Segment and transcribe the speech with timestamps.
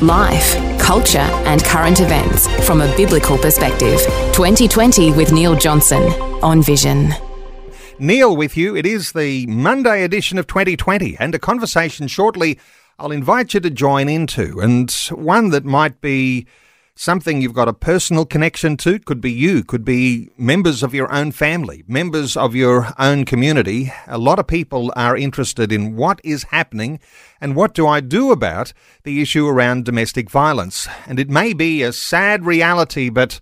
[0.00, 4.00] Life, culture, and current events from a biblical perspective.
[4.32, 6.02] 2020 with Neil Johnson
[6.42, 7.10] on Vision.
[7.98, 8.76] Neil with you.
[8.76, 12.58] It is the Monday edition of 2020 and a conversation shortly
[13.00, 16.48] I'll invite you to join into, and one that might be
[16.98, 18.98] something you've got a personal connection to.
[18.98, 23.92] Could be you, could be members of your own family, members of your own community.
[24.08, 26.98] A lot of people are interested in what is happening
[27.40, 28.72] and what do I do about
[29.04, 30.88] the issue around domestic violence.
[31.06, 33.38] And it may be a sad reality, but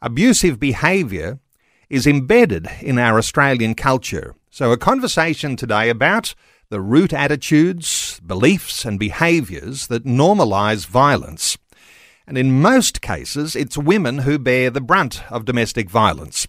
[0.00, 1.40] abusive behaviour
[1.88, 4.36] is embedded in our Australian culture.
[4.50, 6.36] So, a conversation today about
[6.68, 11.58] the root attitudes, beliefs, and behaviours that normalise violence
[12.30, 16.46] and in most cases, it's women who bear the brunt of domestic violence.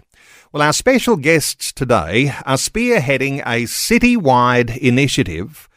[0.52, 5.68] Well, our special guests today are spearheading a city-wide initiative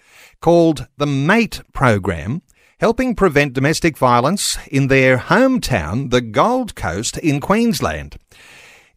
[0.42, 2.42] called the MATE program,
[2.80, 8.18] helping prevent domestic violence in their hometown, the Gold Coast in Queensland.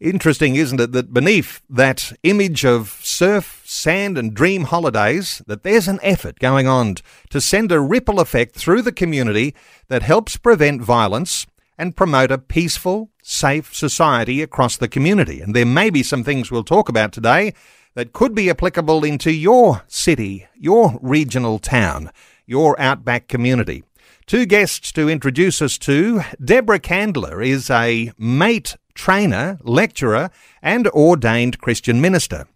[0.00, 5.88] Interesting, isn't it, that beneath that image of surf, sand, and dream holidays, that there's
[5.88, 6.96] an effort going on
[7.30, 9.56] to send a ripple effect through the community
[9.88, 15.40] that helps prevent violence and promote a peaceful, safe society across the community.
[15.40, 17.52] And there may be some things we'll talk about today
[17.94, 22.12] that could be applicable into your city, your regional town,
[22.46, 23.82] your outback community.
[24.26, 26.20] Two guests to introduce us to.
[26.44, 30.28] Deborah Candler is a mate trainer, lecturer,
[30.60, 32.46] and ordained Christian minister.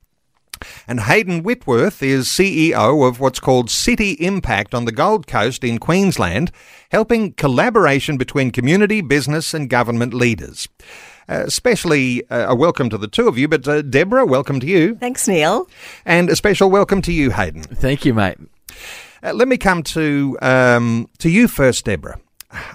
[0.87, 5.79] And Hayden Whitworth is CEO of what's called City Impact on the Gold Coast in
[5.79, 6.53] Queensland,
[6.91, 10.69] helping collaboration between community, business, and government leaders.
[11.29, 14.67] Uh, especially uh, a welcome to the two of you, but uh, Deborah, welcome to
[14.67, 14.97] you.
[14.97, 15.69] Thanks, Neil.
[16.05, 17.63] And a special welcome to you, Hayden.
[17.63, 18.39] Thank you, mate.
[19.23, 22.21] Uh, let me come to um, to you first, Deborah.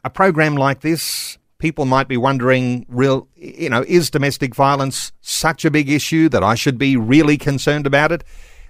[0.03, 5.66] A program like this, people might be wondering, real, you know, is domestic violence such
[5.66, 8.23] a big issue that I should be really concerned about it?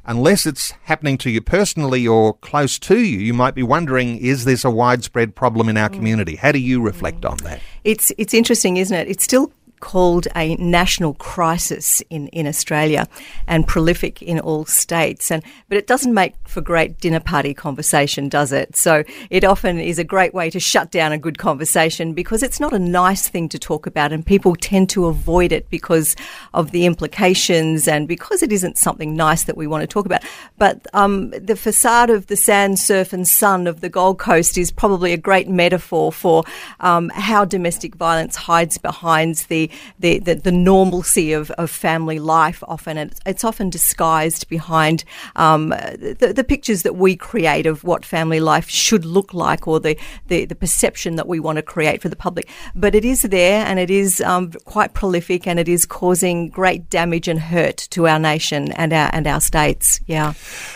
[0.05, 4.45] Unless it's happening to you personally or close to you, you might be wondering, is
[4.45, 5.95] this a widespread problem in our mm.
[5.95, 6.37] community?
[6.37, 7.31] How do you reflect mm.
[7.31, 7.59] on that?
[7.83, 9.09] It's it's interesting, isn't it?
[9.09, 13.07] It's still called a national crisis in, in Australia
[13.47, 15.31] and prolific in all states.
[15.31, 18.75] And but it doesn't make for great dinner party conversation, does it?
[18.75, 22.59] So it often is a great way to shut down a good conversation because it's
[22.59, 26.15] not a nice thing to talk about and people tend to avoid it because
[26.53, 30.23] of the implications and because it isn't something nice that we want to talk about.
[30.57, 34.71] But um, the facade of the sand, surf and sun of the Gold Coast is
[34.71, 36.43] probably a great metaphor for
[36.79, 39.66] um, how domestic violence hides behind the
[39.99, 42.97] the, the, the, normalcy of, of family life often.
[42.97, 45.03] It's, it's often disguised behind
[45.35, 49.79] um, the, the pictures that we create of what family life should look like or
[49.79, 49.97] the,
[50.27, 52.49] the, the perception that we want to create for the public.
[52.75, 56.89] But it is there and it is um, quite prolific and it is causing great
[56.89, 59.99] damage and hurt to our nation and our, and our states.
[60.07, 60.33] Yeah.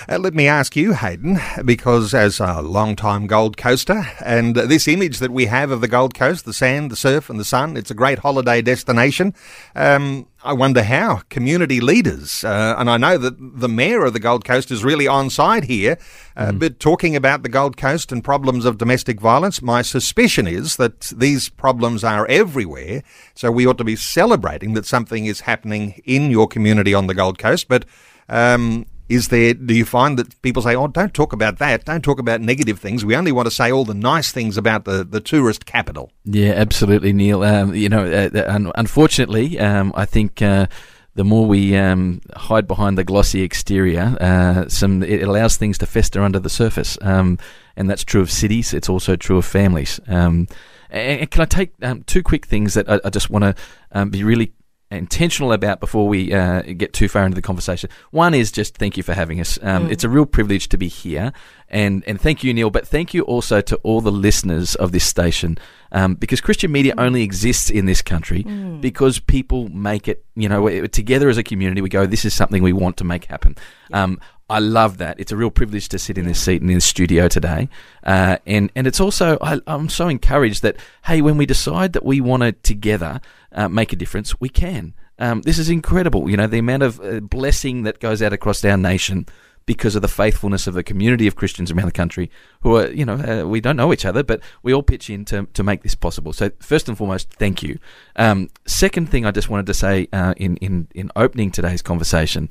[0.10, 5.20] Uh, let me ask you, Hayden, because as a long-time Gold Coaster, and this image
[5.20, 7.92] that we have of the Gold Coast, the sand, the surf, and the sun, it's
[7.92, 9.34] a great holiday destination destination.
[9.76, 14.20] Um, I wonder how community leaders, uh, and I know that the mayor of the
[14.20, 16.00] Gold Coast is really on side here,
[16.36, 16.60] uh, mm.
[16.60, 21.14] but talking about the Gold Coast and problems of domestic violence, my suspicion is that
[21.16, 23.04] these problems are everywhere.
[23.36, 27.14] So we ought to be celebrating that something is happening in your community on the
[27.14, 27.68] Gold Coast.
[27.68, 27.86] But
[28.28, 32.04] um, is there, do you find that people say, oh, don't talk about that, don't
[32.04, 35.04] talk about negative things, we only want to say all the nice things about the,
[35.04, 36.12] the tourist capital?
[36.24, 37.44] Yeah, absolutely, Neil.
[37.44, 40.42] Um, you know, uh, unfortunately, um, I think.
[40.42, 40.68] Uh,
[41.14, 45.86] the more we um, hide behind the glossy exterior, uh, some it allows things to
[45.86, 47.38] fester under the surface, um,
[47.76, 48.74] and that's true of cities.
[48.74, 50.00] It's also true of families.
[50.08, 50.48] Um,
[50.90, 53.56] and can I take um, two quick things that I, I just want to
[53.92, 54.54] um, be really
[54.92, 57.90] intentional about before we uh, get too far into the conversation.
[58.12, 59.58] One is just thank you for having us.
[59.62, 59.92] Um, mm.
[59.92, 61.32] It's a real privilege to be here,
[61.70, 62.70] and and thank you, Neil.
[62.70, 65.58] But thank you also to all the listeners of this station,
[65.92, 67.04] um, because Christian media mm.
[67.04, 68.82] only exists in this country mm.
[68.82, 70.26] because people make it.
[70.36, 72.06] You know, together as a community, we go.
[72.06, 73.56] This is something we want to make happen.
[73.90, 74.04] Yeah.
[74.04, 74.20] Um,
[74.52, 75.18] I love that.
[75.18, 77.70] It's a real privilege to sit in this seat in this studio today,
[78.04, 80.76] uh, and and it's also I, am so encouraged that
[81.06, 83.22] hey, when we decide that we want to together
[83.54, 84.94] uh, make a difference, we can.
[85.20, 86.30] Um, this is incredible.
[86.30, 89.26] You know the amount of uh, blessing that goes out across our nation
[89.66, 92.30] because of the faithfulness of a community of Christians around the country
[92.62, 95.24] who are, you know, uh, we don't know each other, but we all pitch in
[95.24, 96.34] to, to make this possible.
[96.34, 97.78] So, first and foremost, thank you.
[98.16, 102.50] Um, second thing I just wanted to say uh, in, in, in opening today's conversation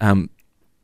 [0.00, 0.30] um,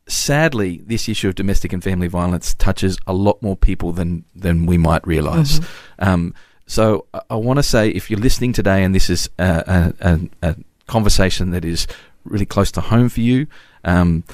[0.06, 4.66] sadly, this issue of domestic and family violence touches a lot more people than, than
[4.66, 6.08] we might realize mm-hmm.
[6.08, 6.34] um,
[6.66, 10.20] so, I, I want to say if you're listening today and this is a, a,
[10.42, 10.56] a,
[10.86, 11.86] conversation that is
[12.24, 13.46] really close to home for you,
[13.84, 14.24] um,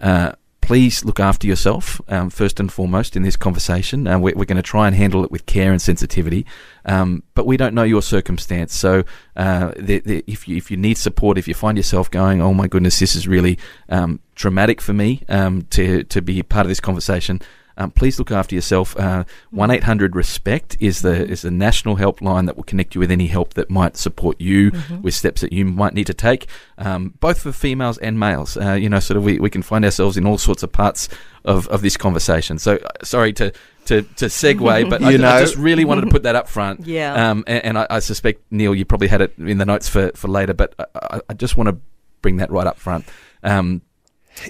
[0.00, 4.06] uh, please look after yourself um, first and foremost in this conversation.
[4.06, 6.44] Uh, we're, we're going to try and handle it with care and sensitivity,
[6.84, 8.74] um, but we don't know your circumstance.
[8.74, 9.04] So
[9.36, 12.52] uh, the, the, if you if you need support, if you find yourself going, oh
[12.52, 13.58] my goodness, this is really
[13.88, 17.40] um, traumatic for me um, to to be part of this conversation
[17.78, 18.98] um, please look after yourself.
[18.98, 22.98] Uh, one eight hundred respect is the is the national helpline that will connect you
[22.98, 25.00] with any help that might support you mm-hmm.
[25.00, 28.56] with steps that you might need to take, um, both for females and males.
[28.56, 31.08] Uh, you know, sort of we, we can find ourselves in all sorts of parts
[31.44, 32.58] of, of this conversation.
[32.58, 33.52] So uh, sorry to
[33.86, 36.84] to, to segue, but I, I, just really wanted to put that up front.
[36.84, 37.30] Yeah.
[37.30, 40.10] Um, and, and I, I, suspect Neil, you probably had it in the notes for,
[40.14, 41.78] for later, but I, I just want to
[42.20, 43.06] bring that right up front.
[43.42, 43.82] Um,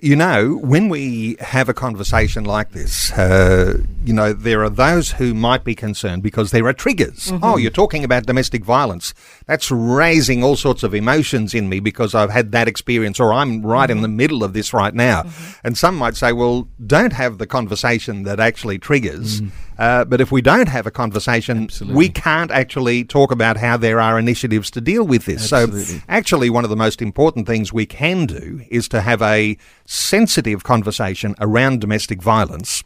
[0.03, 5.13] you know, when we have a conversation like this, uh, you know, there are those
[5.13, 7.27] who might be concerned because there are triggers.
[7.27, 7.45] Mm-hmm.
[7.45, 9.15] Oh, you're talking about domestic violence.
[9.47, 13.65] That's raising all sorts of emotions in me because I've had that experience or I'm
[13.65, 13.99] right mm-hmm.
[13.99, 15.23] in the middle of this right now.
[15.23, 15.67] Mm-hmm.
[15.67, 19.41] And some might say, well, don't have the conversation that actually triggers.
[19.79, 21.97] Uh, but if we don't have a conversation, Absolutely.
[21.97, 25.53] we can't actually talk about how there are initiatives to deal with this.
[25.53, 25.85] Absolutely.
[25.85, 29.57] So, actually, one of the most important things we can do is to have a
[29.85, 32.83] sensitive conversation around domestic violence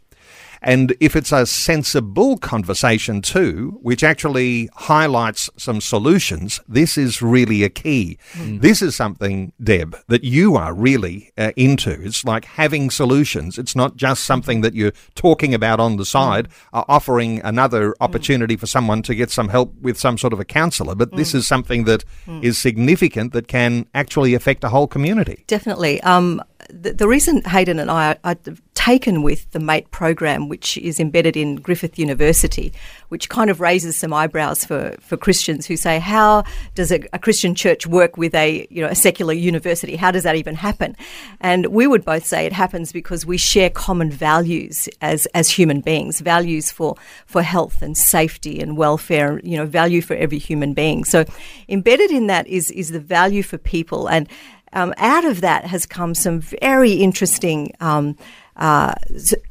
[0.63, 7.63] and if it's a sensible conversation too, which actually highlights some solutions, this is really
[7.63, 8.17] a key.
[8.33, 8.61] Mm.
[8.61, 11.91] This is something, Deb, that you are really uh, into.
[11.91, 13.57] It's like having solutions.
[13.57, 16.53] It's not just something that you're talking about on the side, mm.
[16.73, 17.93] uh, offering another mm.
[17.99, 18.59] opportunity mm.
[18.59, 20.95] for someone to get some help with some sort of a counsellor.
[20.95, 21.35] But this mm.
[21.35, 22.43] is something that mm.
[22.43, 25.43] is significant that can actually affect a whole community.
[25.47, 26.01] Definitely.
[26.01, 28.35] Um, the, the, reason Hayden and I are,
[28.83, 32.73] taken with the MATE program, which is embedded in Griffith University,
[33.07, 36.43] which kind of raises some eyebrows for, for Christians who say, how
[36.75, 39.95] does a, a Christian church work with a you know a secular university?
[39.95, 40.97] How does that even happen?
[41.39, 45.79] And we would both say it happens because we share common values as as human
[45.79, 50.73] beings, values for for health and safety and welfare, you know, value for every human
[50.73, 51.05] being.
[51.05, 51.23] So
[51.69, 54.27] embedded in that is is the value for people and
[54.73, 58.17] um, out of that has come some very interesting um,
[58.55, 58.93] uh,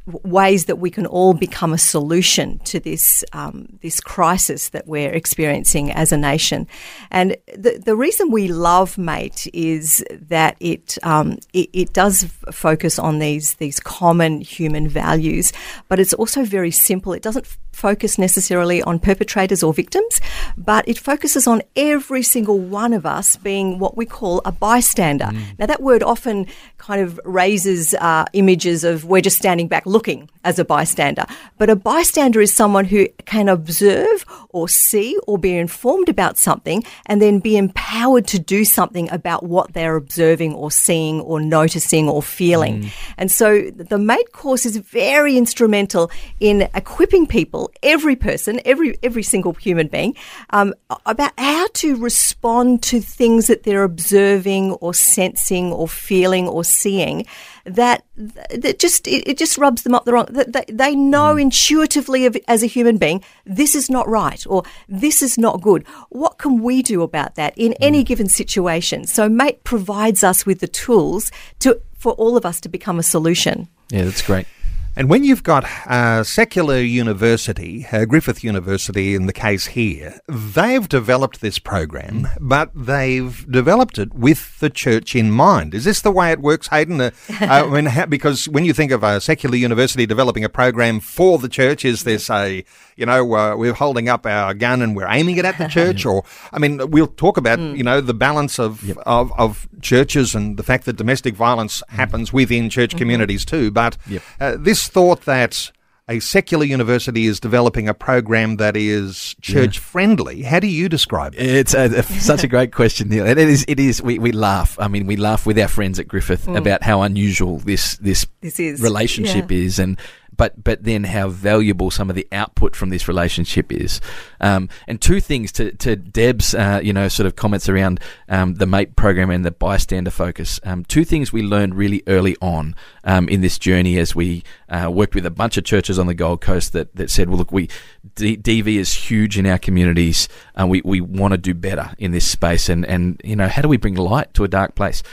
[0.05, 5.11] ways that we can all become a solution to this um, this crisis that we're
[5.11, 6.67] experiencing as a nation.
[7.11, 12.97] And the the reason we love Mate is that it um, it, it, does focus
[12.97, 15.51] on these these common human values,
[15.89, 17.13] but it's also very simple.
[17.13, 20.21] It doesn't focus necessarily on perpetrators or victims,
[20.57, 25.25] but it focuses on every single one of us being what we call a bystander.
[25.25, 25.59] Mm.
[25.59, 26.47] Now that word often
[26.77, 31.25] kind of raises uh, images of we're just standing back looking as a bystander.
[31.57, 36.83] But a bystander is someone who can observe or see or be informed about something
[37.05, 42.09] and then be empowered to do something about what they're observing or seeing or noticing
[42.09, 42.83] or feeling.
[42.83, 42.91] Mm.
[43.17, 49.23] And so the MATE course is very instrumental in equipping people, every person, every every
[49.23, 50.15] single human being,
[50.51, 50.73] um,
[51.05, 57.25] about how to respond to things that they're observing or sensing or feeling or seeing
[57.65, 60.27] that that just it, it just rubs them up the wrong.
[60.29, 61.43] That they, they know mm.
[61.43, 65.87] intuitively of, as a human being this is not right or this is not good.
[66.09, 67.77] What can we do about that in mm.
[67.81, 69.07] any given situation?
[69.07, 73.03] So, Mate provides us with the tools to for all of us to become a
[73.03, 73.69] solution.
[73.89, 74.45] Yeah, that's great.
[74.95, 80.87] And when you've got a secular university, uh, Griffith University in the case here, they've
[80.87, 85.73] developed this program, but they've developed it with the church in mind.
[85.73, 87.01] Is this the way it works, Hayden?
[87.01, 90.99] Uh, I mean, how, because when you think of a secular university developing a program
[90.99, 92.63] for the church, is this a,
[92.95, 96.05] you know, uh, we're holding up our gun and we're aiming it at the church?
[96.05, 97.75] or, I mean, we'll talk about, mm.
[97.75, 98.97] you know, the balance of, yep.
[99.07, 102.99] of, of, churches and the fact that domestic violence happens within church mm-hmm.
[102.99, 103.69] communities too.
[103.69, 104.21] But yep.
[104.39, 105.71] Uh, this thought that
[106.09, 110.41] a secular university is developing a program that is church friendly.
[110.41, 111.41] How do you describe it?
[111.41, 113.25] It's a, a- such a great question, Neil.
[113.25, 113.63] And it is.
[113.69, 114.01] It is.
[114.01, 114.77] We, we laugh.
[114.79, 116.57] I mean, we laugh with our friends at Griffith mm.
[116.57, 119.57] about how unusual this this This is, relationship yeah.
[119.59, 119.97] is, and
[120.35, 124.01] but but then how valuable some of the output from this relationship is.
[124.39, 127.99] Um, and two things to to Deb's uh, you know sort of comments around
[128.29, 130.59] um, the mate program and the bystander focus.
[130.63, 134.89] Um, two things we learned really early on um, in this journey as we uh,
[134.91, 137.51] worked with a bunch of churches on the Gold Coast that that said, well, look,
[137.51, 137.69] we
[138.15, 140.27] D- DV is huge in our communities.
[140.59, 143.61] Uh, we we want to do better in this space, and and you know how
[143.61, 145.03] do we bring light to a dark place?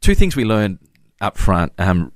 [0.00, 0.78] Two things we learned
[1.20, 2.12] up front um,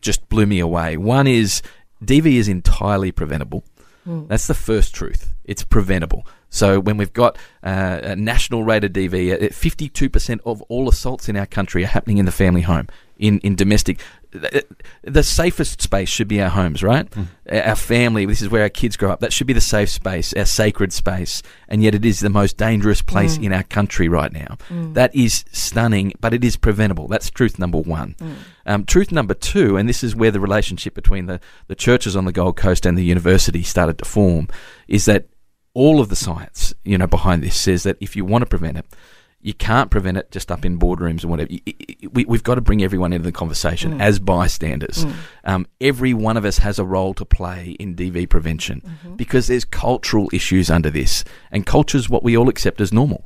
[0.00, 0.96] just blew me away.
[0.96, 1.62] One is
[2.04, 3.64] DV is entirely preventable.
[4.28, 5.32] That's the first truth.
[5.44, 6.26] It's preventable.
[6.48, 11.28] So when we've got uh, a national rate of DV, uh, 52% of all assaults
[11.28, 12.86] in our country are happening in the family home,
[13.18, 14.00] in, in domestic.
[14.30, 14.64] The
[15.02, 17.12] the safest space should be our homes, right?
[17.14, 17.22] Hmm.
[17.50, 19.20] Our family, this is where our kids grow up.
[19.20, 21.42] That should be the safe space, our sacred space.
[21.68, 23.44] And yet it is the most dangerous place hmm.
[23.44, 24.58] in our country right now.
[24.68, 24.92] Hmm.
[24.92, 27.08] That is stunning, but it is preventable.
[27.08, 28.16] That's truth number one.
[28.66, 32.24] Um, truth number two, and this is where the relationship between the, the churches on
[32.24, 34.48] the Gold Coast and the university started to form,
[34.88, 35.28] is that
[35.72, 38.78] all of the science, you know, behind this says that if you want to prevent
[38.78, 38.86] it,
[39.46, 41.52] you can't prevent it just up in boardrooms and whatever.
[41.52, 45.06] You- you- We, we've got to bring everyone into the conversation as bystanders.
[45.44, 48.78] Um, every one of us has a role to play in DV prevention
[49.16, 53.24] because there's cultural issues under this, and culture is what we all accept as normal.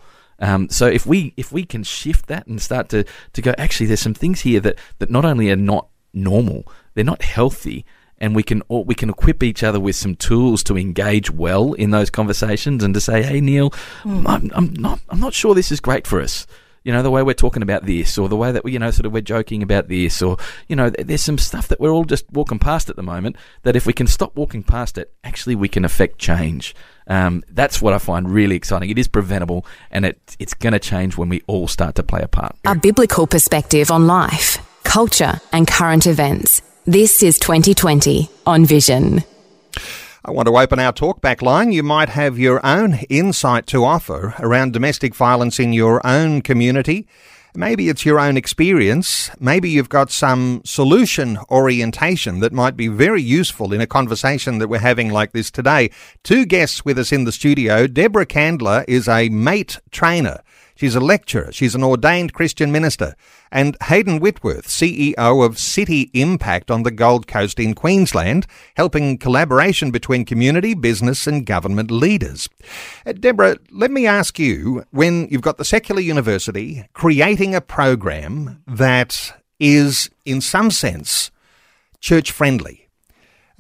[0.49, 3.87] Um, so if we if we can shift that and start to to go, actually,
[3.87, 7.85] there's some things here that that not only are not normal, they're not healthy,
[8.21, 11.91] and we can we can equip each other with some tools to engage well in
[11.91, 13.73] those conversations and to say, hey Neil,
[14.05, 16.47] I'm, I'm not I'm not sure this is great for us.
[16.83, 18.91] You know the way we're talking about this, or the way that we, you know,
[18.91, 22.05] sort of we're joking about this, or you know, there's some stuff that we're all
[22.05, 23.37] just walking past at the moment.
[23.65, 26.75] That if we can stop walking past it, actually we can affect change.
[27.07, 28.89] Um, that's what I find really exciting.
[28.89, 32.23] It is preventable, and it it's going to change when we all start to play
[32.23, 32.57] a part.
[32.65, 36.63] A biblical perspective on life, culture, and current events.
[36.87, 39.23] This is 2020 on Vision.
[40.25, 41.73] I want to open our talkback line.
[41.73, 47.07] You might have your own insight to offer around domestic violence in your own community.
[47.55, 49.31] Maybe it's your own experience.
[49.39, 54.69] Maybe you've got some solution orientation that might be very useful in a conversation that
[54.69, 55.91] we're having like this today.
[56.23, 57.87] Two guests with us in the studio.
[57.87, 60.41] Deborah Candler is a mate trainer.
[60.81, 61.53] She's a lecturer.
[61.53, 63.15] She's an ordained Christian minister.
[63.53, 68.47] And Hayden Whitworth, CEO of City Impact on the Gold Coast in Queensland,
[68.77, 72.49] helping collaboration between community, business, and government leaders.
[73.05, 78.63] Uh, Deborah, let me ask you when you've got the secular university creating a program
[78.67, 81.31] that is, in some sense,
[82.01, 82.89] church friendly.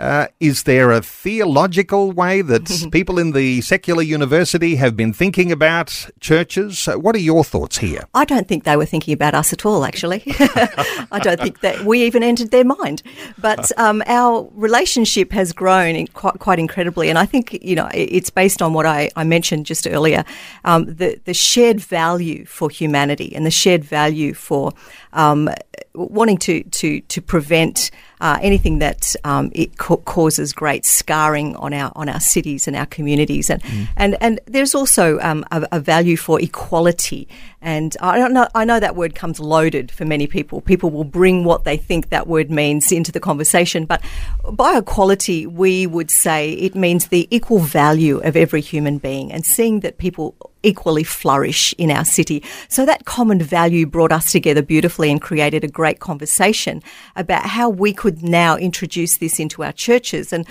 [0.01, 5.53] Uh, is there a theological way that people in the secular university have been thinking
[5.53, 6.89] about churches?
[6.89, 8.05] Uh, What are your thoughts here?
[8.15, 10.23] I don't think they were thinking about us at all, actually.
[11.13, 13.03] I don't think that we even entered their mind.
[13.37, 17.11] But um, our relationship has grown in quite, quite incredibly.
[17.11, 20.25] And I think, you know, it's based on what I, I mentioned just earlier
[20.65, 24.73] um, the, the shared value for humanity and the shared value for
[25.13, 25.51] um,
[25.95, 27.91] wanting to, to, to prevent.
[28.21, 32.77] Uh, anything that um, it ca- causes great scarring on our on our cities and
[32.77, 33.63] our communities, and
[33.97, 37.27] and and there's also um, a, a value for equality.
[37.63, 38.49] And I don't know.
[38.55, 40.61] I know that word comes loaded for many people.
[40.63, 44.03] People will bring what they think that word means into the conversation, but
[44.53, 49.45] by equality, we would say it means the equal value of every human being, and
[49.45, 52.43] seeing that people equally flourish in our city.
[52.69, 56.83] So that common value brought us together beautifully and created a great conversation
[57.17, 60.33] about how we could now introduce this into our churches.
[60.33, 60.47] And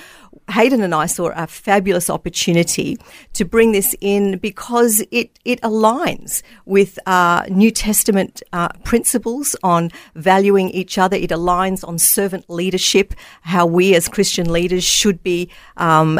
[0.50, 2.98] Hayden and I saw a fabulous opportunity
[3.34, 9.92] to bring this in because it, it aligns with uh, New Testament uh, principles on
[10.16, 11.18] valuing each other.
[11.18, 16.20] It aligns on servant leadership, how we as Christian leaders should be um,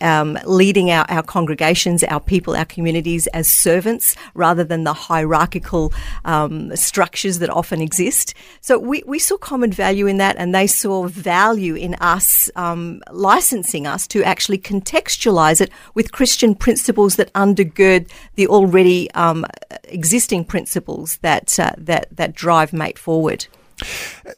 [0.00, 5.92] um, leading our, our congregations, our people, our communities as servants rather than the hierarchical
[6.24, 8.34] um, structures that often exist.
[8.60, 13.02] So we, we saw common value in that, and they saw value in us um,
[13.10, 19.46] licensing us to actually contextualize it with Christian principles that undergird the already um,
[19.84, 23.46] existing principles that, uh, that, that drive mate forward.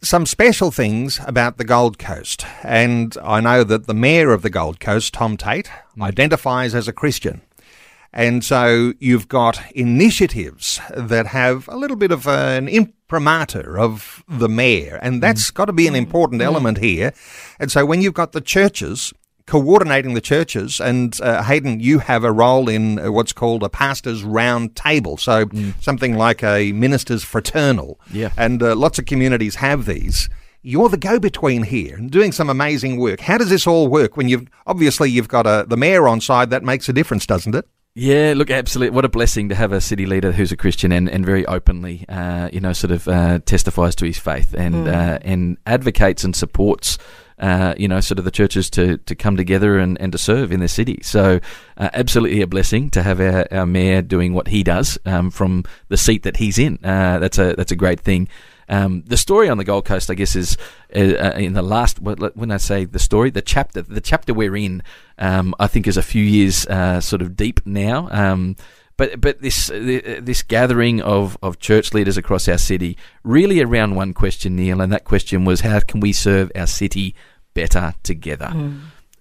[0.03, 4.51] Some special things about the Gold Coast, and I know that the mayor of the
[4.51, 6.03] Gold Coast, Tom Tate, mm.
[6.03, 7.43] identifies as a Christian.
[8.13, 14.49] And so you've got initiatives that have a little bit of an imprimatur of the
[14.49, 15.21] mayor, and mm.
[15.21, 16.47] that's got to be an important mm.
[16.47, 17.13] element here.
[17.61, 19.13] And so when you've got the churches
[19.49, 20.81] coordinating the churches.
[20.81, 25.17] And uh, Hayden, you have a role in uh, what's called a pastor's round table.
[25.17, 25.47] So
[25.81, 27.99] something like a minister's fraternal.
[28.13, 28.31] Yeah.
[28.37, 30.29] And uh, lots of communities have these.
[30.63, 33.21] You're the go-between here and doing some amazing work.
[33.21, 36.51] How does this all work when you've obviously you've got a, the mayor on side?
[36.51, 37.67] That makes a difference, doesn't it?
[37.95, 38.95] Yeah, look, absolutely.
[38.95, 42.05] What a blessing to have a city leader who's a Christian and, and very openly,
[42.09, 46.37] uh, you know, sort of uh, testifies to his faith and uh, and advocates and
[46.37, 46.99] supports,
[47.39, 50.53] uh, you know, sort of the churches to, to come together and, and to serve
[50.53, 51.01] in their city.
[51.03, 51.41] So,
[51.77, 55.65] uh, absolutely a blessing to have our, our mayor doing what he does um, from
[55.89, 56.79] the seat that he's in.
[56.83, 58.29] Uh, that's a that's a great thing.
[58.69, 60.59] Um, the story on the Gold Coast, I guess, is
[60.95, 62.01] uh, in the last.
[62.01, 64.83] When I say the story, the chapter, the chapter we're in,
[65.19, 68.09] um, I think, is a few years uh, sort of deep now.
[68.99, 74.13] But but this this gathering of, of church leaders across our city really around one
[74.13, 77.15] question, Neil, and that question was how can we serve our city
[77.55, 78.51] better together?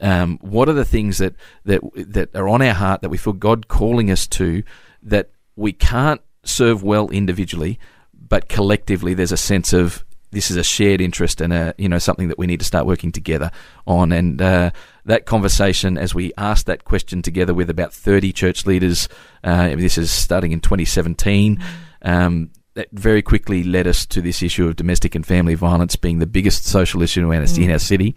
[0.01, 3.34] Um, what are the things that, that that are on our heart that we feel
[3.34, 4.63] God calling us to
[5.03, 7.79] that we can't serve well individually,
[8.13, 12.00] but collectively there's a sense of this is a shared interest and a you know
[12.00, 13.51] something that we need to start working together
[13.86, 14.72] on and uh,
[15.07, 19.09] that conversation as we asked that question together with about 30 church leaders
[19.43, 21.61] uh, this is starting in 2017
[22.03, 26.19] um, that very quickly led us to this issue of domestic and family violence being
[26.19, 28.15] the biggest social issue in our, in our city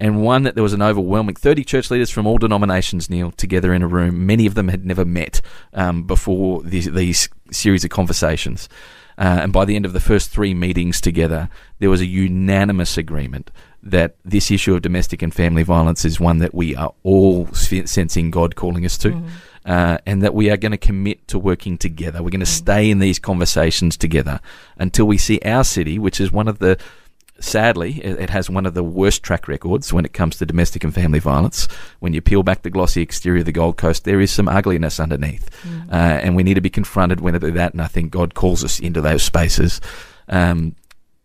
[0.00, 3.72] and one that there was an overwhelming 30 church leaders from all denominations, Neil, together
[3.72, 4.26] in a room.
[4.26, 5.40] Many of them had never met
[5.74, 8.68] um, before these, these series of conversations.
[9.16, 11.48] Uh, and by the end of the first three meetings together,
[11.78, 16.38] there was a unanimous agreement that this issue of domestic and family violence is one
[16.38, 19.22] that we are all sensing God calling us to.
[19.64, 22.20] Uh, and that we are going to commit to working together.
[22.20, 24.40] We're going to stay in these conversations together
[24.76, 26.78] until we see our city, which is one of the
[27.42, 30.94] sadly, it has one of the worst track records when it comes to domestic and
[30.94, 31.66] family violence.
[32.00, 35.00] When you peel back the glossy exterior of the Gold Coast, there is some ugliness
[35.00, 35.50] underneath,
[35.90, 37.72] uh, and we need to be confronted with that.
[37.72, 39.80] And I think God calls us into those spaces.
[40.28, 40.76] Um,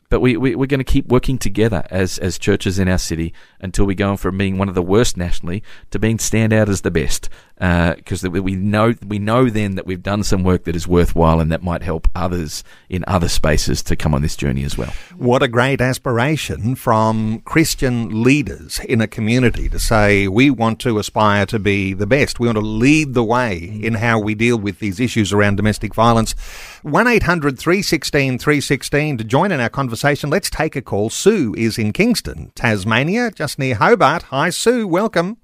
[0.10, 3.34] but we, we, we're going to keep working together as, as churches in our city
[3.60, 6.70] until we go on from being one of the worst nationally to being stand out
[6.70, 7.30] as the best.
[7.60, 11.40] Uh, because we know we know then that we've done some work that is worthwhile
[11.40, 14.94] and that might help others in other spaces to come on this journey as well.
[15.16, 21.00] What a great aspiration from Christian leaders in a community to say we want to
[21.00, 22.40] aspire to be the best.
[22.40, 23.98] We want to lead the way in mm.
[23.98, 26.36] how we deal with these issues around domestic violence.
[26.84, 30.30] 1 800 316 316 to join in our conversation.
[30.30, 31.10] Let's take a call.
[31.10, 34.24] Sue is in Kingston, Tasmania, just near Hobart.
[34.24, 34.88] Hi, Sue.
[34.88, 35.38] Welcome.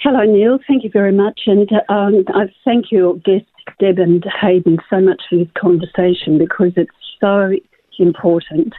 [0.00, 0.58] Hello, Neil.
[0.66, 1.40] Thank you very much.
[1.46, 6.72] And um, I thank your guests, Deb and Hayden, so much for this conversation because
[6.76, 7.52] it's so
[7.98, 8.74] important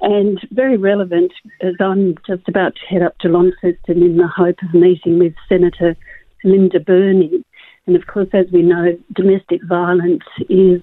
[0.00, 4.56] and very relevant as I'm just about to head up to Launceston in the hope
[4.62, 5.96] of meeting with Senator
[6.44, 7.44] Linda Burney.
[7.86, 10.82] And of course, as we know, domestic violence is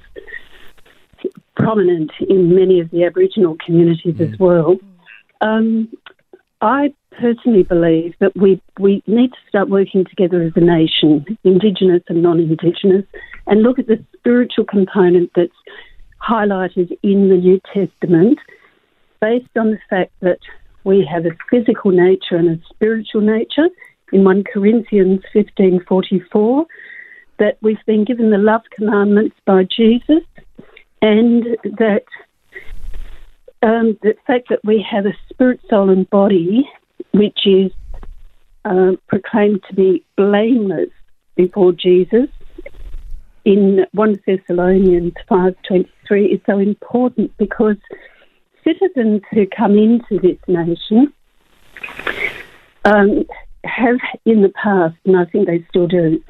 [1.56, 4.78] prominent in many of the Aboriginal communities as well.
[5.42, 5.90] Um,
[6.64, 12.04] I personally believe that we, we need to start working together as a nation, Indigenous
[12.08, 13.06] and non Indigenous,
[13.48, 15.52] and look at the spiritual component that's
[16.26, 18.40] highlighted in the New Testament
[19.20, 20.40] based on the fact that
[20.86, 23.68] we have a physical nature and a spiritual nature.
[24.14, 26.66] In 1 Corinthians 15:44
[27.40, 30.24] that we've been given the love commandments by Jesus
[31.02, 32.06] and that
[33.64, 36.70] um, the fact that we have a spirit, soul, and body,
[37.12, 37.72] which is
[38.66, 40.90] uh, proclaimed to be blameless
[41.36, 42.30] before Jesus
[43.46, 47.76] in 1 Thessalonians 5.23 is so important because
[48.64, 51.12] citizens who come into this nation
[52.86, 53.26] um,
[53.66, 56.24] have in the past, and I think they still do,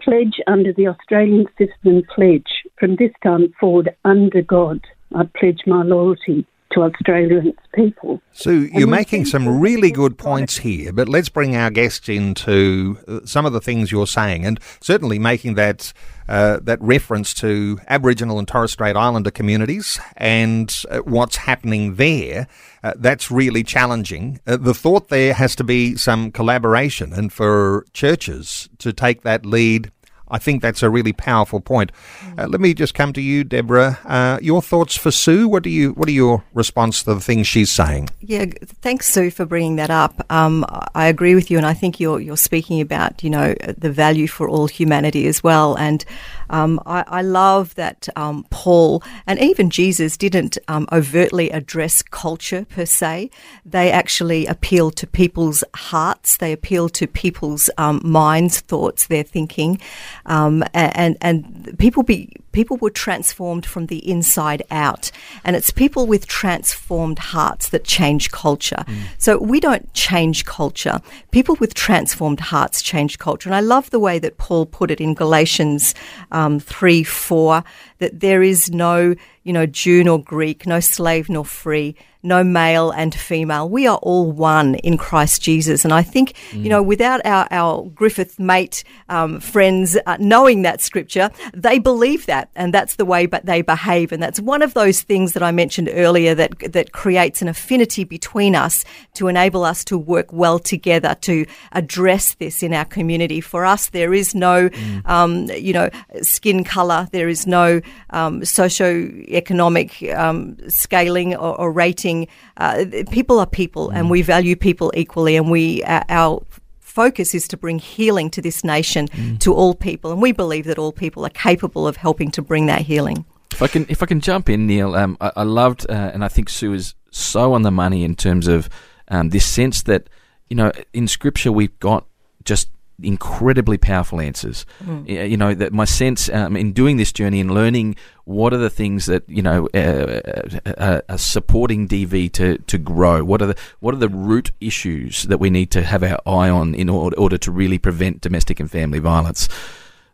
[0.00, 4.80] pledge under the Australian Citizen Pledge from this time forward under God.
[5.14, 8.20] I pledge my loyalty to Australia and its people.
[8.32, 13.20] Sue, you're making some really good points here, but let's bring our guests into uh,
[13.24, 15.92] some of the things you're saying, and certainly making that
[16.28, 22.46] uh, that reference to Aboriginal and Torres Strait Islander communities and uh, what's happening there.
[22.84, 24.40] Uh, that's really challenging.
[24.46, 29.44] Uh, the thought there has to be some collaboration, and for churches to take that
[29.44, 29.90] lead.
[30.30, 31.92] I think that's a really powerful point.
[32.38, 33.98] Uh, let me just come to you, Deborah.
[34.04, 35.48] Uh, your thoughts for Sue?
[35.48, 35.92] What do you?
[35.92, 38.10] What are your response to the things she's saying?
[38.20, 38.46] Yeah,
[38.82, 40.24] thanks, Sue, for bringing that up.
[40.30, 40.64] Um,
[40.94, 44.26] I agree with you, and I think you're you're speaking about you know the value
[44.26, 45.76] for all humanity as well.
[45.76, 46.04] And
[46.50, 52.66] um, I, I, love that um, Paul and even Jesus didn't um, overtly address culture
[52.68, 53.30] per se.
[53.64, 56.36] They actually appealed to people's hearts.
[56.38, 59.80] They appealed to people's um, minds, thoughts, their thinking,
[60.26, 65.10] um, and and people be people were transformed from the inside out.
[65.44, 68.84] And it's people with transformed hearts that change culture.
[68.86, 69.02] Mm.
[69.18, 71.00] So we don't change culture.
[71.30, 73.48] People with transformed hearts change culture.
[73.48, 75.94] And I love the way that Paul put it in Galatians
[76.32, 77.64] um, 3 4
[77.98, 82.90] that there is no, you know, Jew nor Greek, no slave nor free, no male
[82.90, 83.68] and female.
[83.68, 85.84] We are all one in Christ Jesus.
[85.84, 86.62] And I think, mm.
[86.62, 92.26] you know, without our, our Griffith mate um, friends uh, knowing that scripture, they believe
[92.26, 92.50] that.
[92.54, 94.12] And that's the way but they behave.
[94.12, 98.04] And that's one of those things that I mentioned earlier that, that creates an affinity
[98.04, 103.40] between us to enable us to work well together to address this in our community.
[103.40, 105.08] For us, there is no, mm.
[105.08, 105.88] um, you know,
[106.20, 107.08] skin color.
[107.12, 107.80] There is no
[108.10, 112.09] um, socio-economic um, scaling or, or rating
[112.56, 116.42] uh, people are people, and we value people equally, and we uh, our
[116.78, 119.38] focus is to bring healing to this nation, mm.
[119.40, 122.66] to all people, and we believe that all people are capable of helping to bring
[122.66, 123.24] that healing.
[123.52, 126.24] If I can, if I can jump in, Neil, um, I, I, loved, uh, and
[126.24, 128.68] I think Sue is so on the money in terms of
[129.08, 130.08] um, this sense that
[130.48, 132.06] you know in Scripture we've got
[132.44, 132.70] just
[133.02, 134.66] incredibly powerful answers.
[134.84, 135.30] Mm.
[135.30, 138.70] You know that my sense um, in doing this journey and learning what are the
[138.70, 143.24] things that you know uh, uh, uh, are supporting DV to, to grow.
[143.24, 146.50] What are the what are the root issues that we need to have our eye
[146.50, 149.48] on in order, order to really prevent domestic and family violence.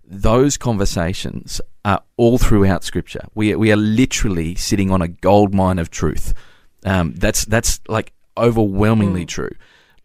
[0.08, 3.26] Those conversations are all throughout Scripture.
[3.34, 6.32] We we are literally sitting on a gold mine of truth.
[6.84, 9.28] Um, that's that's like overwhelmingly mm.
[9.28, 9.56] true.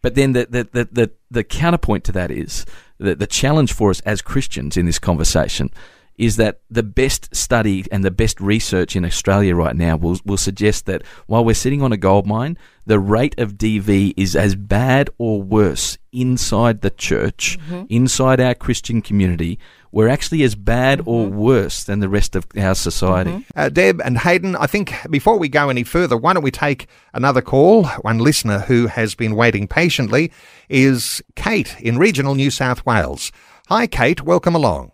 [0.02, 2.66] But then the, the, the, the, the counterpoint to that is
[2.98, 5.70] that the challenge for us as Christians in this conversation
[6.16, 10.36] is that the best study and the best research in Australia right now will, will
[10.36, 14.54] suggest that while we're sitting on a gold mine, the rate of DV is as
[14.54, 17.84] bad or worse inside the church, mm-hmm.
[17.88, 19.58] inside our Christian community.
[19.90, 21.08] We're actually as bad mm-hmm.
[21.08, 23.30] or worse than the rest of our society.
[23.30, 23.58] Mm-hmm.
[23.58, 26.86] Uh, Deb and Hayden, I think before we go any further, why don't we take
[27.12, 27.84] another call?
[28.02, 30.32] One listener who has been waiting patiently
[30.68, 33.32] is Kate in regional New South Wales.
[33.68, 34.22] Hi, Kate.
[34.22, 34.92] Welcome along.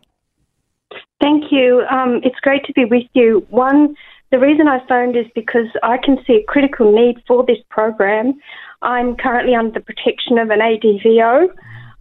[1.21, 1.85] Thank you.
[1.91, 3.45] Um, it's great to be with you.
[3.51, 3.97] One,
[4.31, 8.39] the reason I phoned is because I can see a critical need for this program.
[8.83, 11.49] I'm currently under the protection of an ADVO.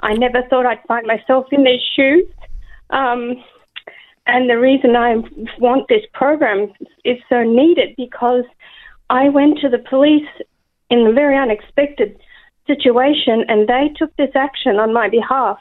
[0.01, 2.27] I never thought I'd find myself in these shoes.
[2.91, 3.43] Um,
[4.27, 5.15] and the reason I
[5.59, 6.71] want this program
[7.05, 8.43] is so needed because
[9.09, 10.27] I went to the police
[10.89, 12.19] in a very unexpected
[12.67, 15.59] situation and they took this action on my behalf.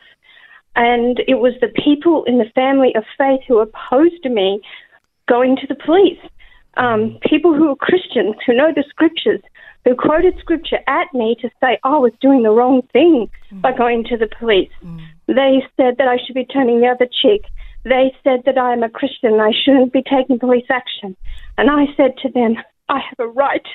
[0.74, 4.60] And it was the people in the family of faith who opposed me
[5.28, 6.18] going to the police.
[6.76, 9.40] Um, people who are Christians, who know the scriptures,
[9.86, 13.60] who quoted scripture at me to say oh, I was doing the wrong thing mm.
[13.62, 14.70] by going to the police.
[14.84, 15.00] Mm.
[15.28, 17.42] They said that I should be turning the other cheek.
[17.84, 21.16] They said that I am a Christian and I shouldn't be taking police action.
[21.56, 22.56] And I said to them,
[22.88, 23.66] I have a right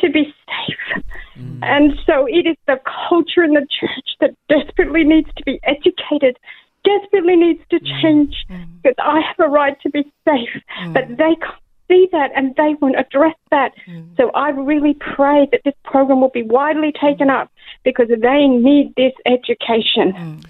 [0.00, 1.02] to be safe.
[1.38, 1.58] Mm.
[1.62, 6.38] And so it is the culture in the church that desperately needs to be educated,
[6.82, 8.02] desperately needs to mm.
[8.02, 8.66] change, mm.
[8.82, 10.62] because I have a right to be safe.
[10.80, 10.94] Mm.
[10.94, 13.72] But they can't see that and they won't address that.
[13.86, 14.16] Mm.
[14.16, 17.50] So I really pray that this program will be widely taken up
[17.84, 20.12] because they need this education.
[20.12, 20.44] Mm.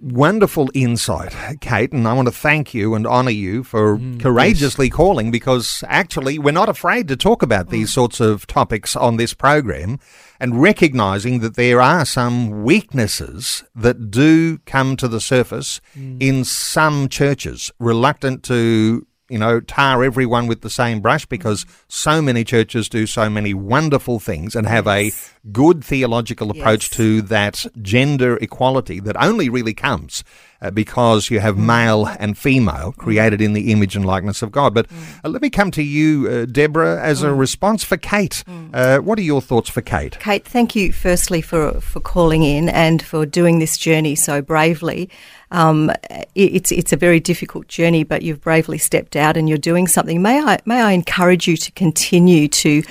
[0.00, 4.86] Wonderful insight, Kate, and I want to thank you and honour you for mm, courageously
[4.86, 4.94] yes.
[4.94, 7.94] calling because actually we're not afraid to talk about these mm.
[7.94, 9.98] sorts of topics on this program
[10.38, 16.22] and recognising that there are some weaknesses that do come to the surface mm.
[16.22, 22.20] in some churches, reluctant to you know, tar everyone with the same brush because so
[22.20, 25.32] many churches do so many wonderful things and have yes.
[25.42, 26.96] a good theological approach yes.
[26.98, 30.22] to that gender equality that only really comes
[30.60, 31.64] uh, because you have mm.
[31.64, 34.74] male and female created in the image and likeness of God.
[34.74, 35.24] But mm.
[35.24, 37.28] uh, let me come to you, uh, Deborah, as mm.
[37.28, 38.44] a response for Kate.
[38.46, 38.70] Mm.
[38.72, 40.18] Uh, what are your thoughts for Kate?
[40.20, 45.10] Kate, thank you firstly for, for calling in and for doing this journey so bravely.
[45.52, 45.92] Um,
[46.34, 50.20] it's it's a very difficult journey, but you've bravely stepped out and you're doing something.
[50.20, 52.82] May I may I encourage you to continue to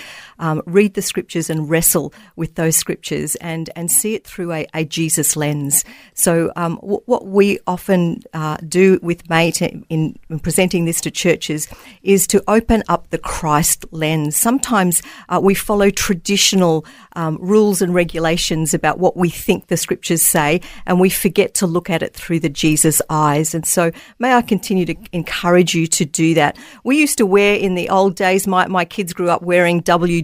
[0.41, 4.67] um, read the scriptures and wrestle with those scriptures and, and see it through a,
[4.73, 5.85] a Jesus lens.
[6.13, 11.11] So, um, w- what we often uh, do with Mate in, in, presenting this to
[11.11, 11.67] churches
[12.03, 14.35] is to open up the Christ lens.
[14.35, 20.21] Sometimes uh, we follow traditional um, rules and regulations about what we think the scriptures
[20.21, 23.53] say, and we forget to look at it through the Jesus eyes.
[23.53, 26.57] And so, may I continue to encourage you to do that.
[26.83, 29.81] We used to wear in the old days, my, my kids grew up wearing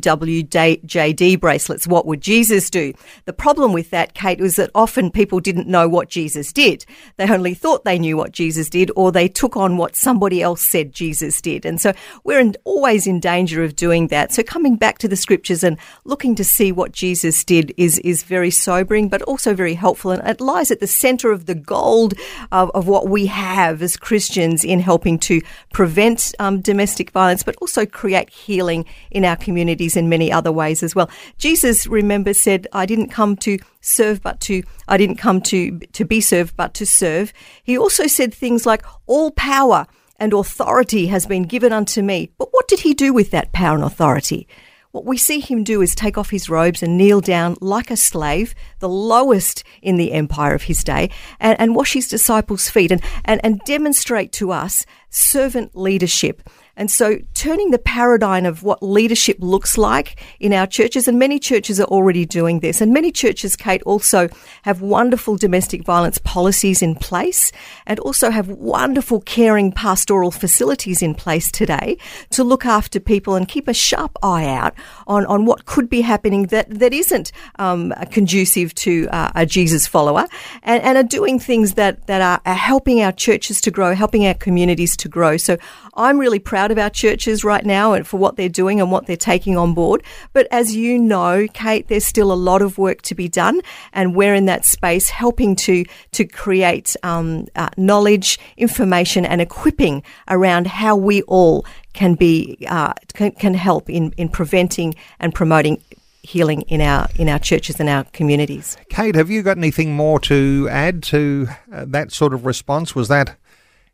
[0.08, 1.86] WWJD bracelets.
[1.86, 2.94] What would Jesus do?
[3.26, 6.86] The problem with that, Kate, was that often people didn't know what Jesus did.
[7.18, 10.62] They only thought they knew what Jesus did, or they took on what somebody else
[10.62, 11.66] said Jesus did.
[11.66, 11.92] And so
[12.24, 14.32] we're in, always in danger of doing that.
[14.32, 18.24] So coming back to the scriptures and looking to see what Jesus did is, is
[18.24, 20.12] very sobering, but also very helpful.
[20.12, 22.14] And it lies at the center of the gold
[22.54, 25.42] of, of what we have as Christians in helping to
[25.74, 30.84] prevent um, domestic violence, but also create healing in our communities in many other ways
[30.84, 31.10] as well.
[31.38, 36.06] Jesus, remember, said, I didn't come to serve but to I didn't come to to
[36.06, 37.34] be served but to serve.
[37.64, 39.88] He also said things like all power
[40.20, 42.32] and authority has been given unto me.
[42.38, 44.48] But what did he do with that power and authority?
[44.92, 47.98] What we see him do is take off his robes and kneel down like a
[47.98, 52.92] slave, the lowest in the empire of his day, and, and wash his disciples' feet
[52.92, 56.50] and, and, and demonstrate to us servant leadership.
[56.78, 61.40] And so turning the paradigm of what leadership looks like in our churches, and many
[61.40, 62.82] churches are already doing this.
[62.82, 64.30] And many churches, Kate, also
[64.62, 67.52] have wonderful domestic violence policies in place
[67.88, 71.98] and also have wonderful caring pastoral facilities in place today
[72.30, 74.76] to look after people and keep a sharp eye out
[75.08, 79.88] on, on what could be happening that, that isn't um, conducive to uh, a Jesus
[79.88, 80.28] follower
[80.62, 84.28] and, and, are doing things that, that are, are helping our churches to grow, helping
[84.28, 85.38] our communities to grow.
[85.38, 85.58] So
[85.98, 89.08] I'm really proud of our churches right now and for what they're doing and what
[89.08, 90.04] they're taking on board.
[90.32, 93.62] But as you know, Kate, there's still a lot of work to be done,
[93.94, 100.04] and we're in that space helping to to create um, uh, knowledge, information, and equipping
[100.28, 105.82] around how we all can be uh, can, can help in in preventing and promoting
[106.22, 108.78] healing in our in our churches and our communities.
[108.90, 112.94] Kate, have you got anything more to add to uh, that sort of response?
[112.94, 113.38] Was that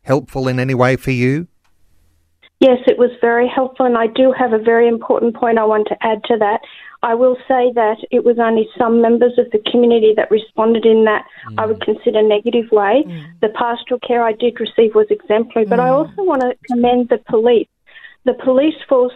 [0.02, 1.48] helpful in any way for you?
[2.64, 5.86] Yes, it was very helpful, and I do have a very important point I want
[5.88, 6.60] to add to that.
[7.02, 11.04] I will say that it was only some members of the community that responded in
[11.04, 11.60] that mm.
[11.60, 13.04] I would consider negative way.
[13.06, 13.40] Mm.
[13.42, 15.82] The pastoral care I did receive was exemplary, but mm.
[15.82, 17.68] I also want to commend the police.
[18.24, 19.12] The police force,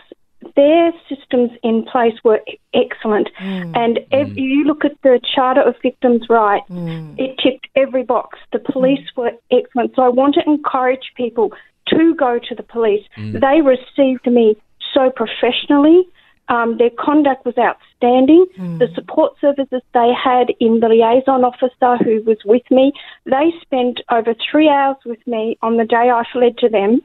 [0.54, 2.42] their systems in place were
[2.74, 3.30] excellent.
[3.40, 3.74] Mm.
[3.74, 4.36] And if mm.
[4.36, 7.18] you look at the Charter of Victims' Rights, mm.
[7.18, 8.38] it ticked every box.
[8.52, 9.94] The police were excellent.
[9.96, 11.54] So I want to encourage people
[11.90, 13.04] to go to the police.
[13.16, 13.40] Mm.
[13.40, 14.56] They received me
[14.94, 16.08] so professionally.
[16.48, 18.46] Um, their conduct was outstanding.
[18.56, 18.78] Mm.
[18.78, 22.92] The support services they had in the liaison officer who was with me,
[23.26, 27.02] they spent over three hours with me on the day I fled to them.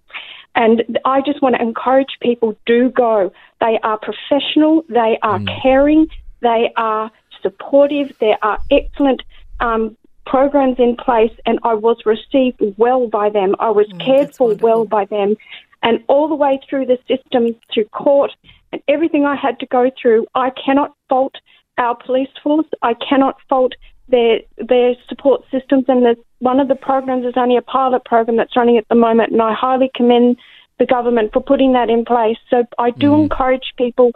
[0.55, 3.33] And I just want to encourage people do go.
[3.59, 5.61] They are professional, they are mm.
[5.61, 6.07] caring,
[6.41, 9.23] they are supportive, they are excellent
[9.59, 13.55] um, programs in place and I was received well by them.
[13.59, 14.69] I was mm, cared for wonderful.
[14.69, 15.35] well by them.
[15.81, 18.31] And all the way through the system, through court,
[18.71, 21.35] and everything I had to go through, I cannot fault
[21.77, 22.67] our police force.
[22.81, 23.73] I cannot fault
[24.07, 25.85] their their support systems.
[25.87, 28.95] And there's, one of the programs is only a pilot program that's running at the
[28.95, 30.37] moment, and I highly commend
[30.79, 32.37] the government for putting that in place.
[32.49, 33.23] So I do mm.
[33.23, 34.11] encourage people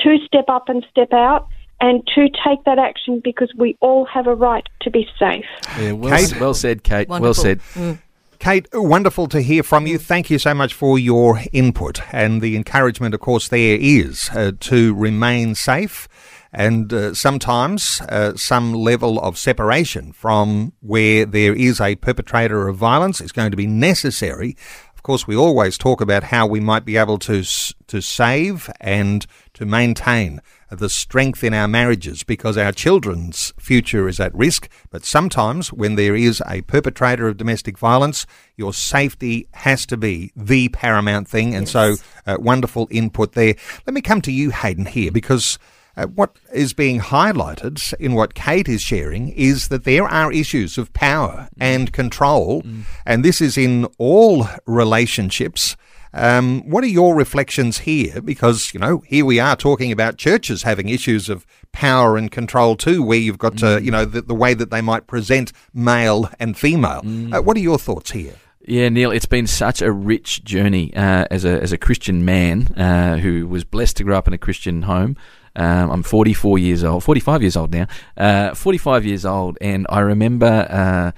[0.00, 1.48] to step up and step out
[1.80, 5.44] and to take that action because we all have a right to be safe.
[5.78, 7.08] Yeah, well, Kate, well said, Kate.
[7.08, 7.24] Wonderful.
[7.24, 7.60] Well said.
[7.74, 7.98] Mm.
[8.38, 9.98] Kate, wonderful to hear from you.
[9.98, 12.00] Thank you so much for your input.
[12.10, 16.08] And the encouragement, of course, there is uh, to remain safe
[16.52, 22.76] and uh, sometimes uh, some level of separation from where there is a perpetrator of
[22.76, 24.56] violence is going to be necessary.
[24.94, 29.26] Of course, we always talk about how we might be able to to save and
[29.54, 30.40] to maintain
[30.70, 34.68] the strength in our marriages because our children's future is at risk.
[34.90, 40.32] But sometimes when there is a perpetrator of domestic violence, your safety has to be
[40.36, 41.54] the paramount thing.
[41.54, 41.72] And yes.
[41.72, 43.54] so, uh, wonderful input there.
[43.86, 45.58] Let me come to you, Hayden, here because.
[45.96, 50.78] Uh, what is being highlighted in what Kate is sharing is that there are issues
[50.78, 51.56] of power mm.
[51.58, 52.84] and control, mm.
[53.04, 55.76] and this is in all relationships.
[56.12, 58.20] Um, what are your reflections here?
[58.20, 62.76] Because, you know, here we are talking about churches having issues of power and control
[62.76, 63.76] too, where you've got, mm.
[63.78, 67.02] to, you know, the, the, way that they might present male and female.
[67.02, 67.34] Mm.
[67.34, 68.34] Uh, what are your thoughts here?
[68.66, 72.68] Yeah, Neil, it's been such a rich journey uh, as a as a Christian man
[72.76, 75.16] uh, who was blessed to grow up in a Christian home.
[75.56, 80.00] Um, I'm 44 years old, 45 years old now, uh, 45 years old, and I
[80.00, 81.12] remember uh,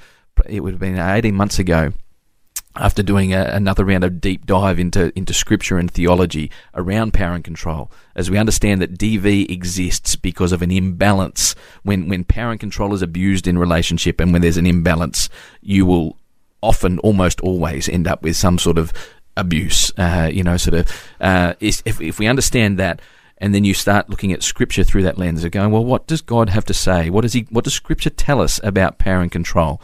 [0.49, 1.93] it would have been 18 months ago
[2.77, 7.35] after doing a, another round of deep dive into into scripture and theology around power
[7.35, 11.55] and control, as we understand that DV exists because of an imbalance.
[11.83, 15.29] When when power and control is abused in relationship, and when there's an imbalance,
[15.61, 16.17] you will
[16.63, 18.93] often, almost always, end up with some sort of
[19.37, 19.93] abuse.
[19.99, 20.91] Uh, you know, sort of.
[21.21, 23.01] Uh, if if we understand that.
[23.39, 26.21] And then you start looking at Scripture through that lens of going, well, what does
[26.21, 27.11] God have to say?
[27.11, 27.49] What does He?
[27.51, 29.83] What does Scripture tell us about power and control?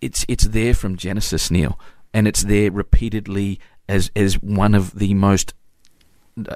[0.00, 1.78] It's it's there from Genesis, Neil,
[2.12, 5.54] and it's there repeatedly as as one of the most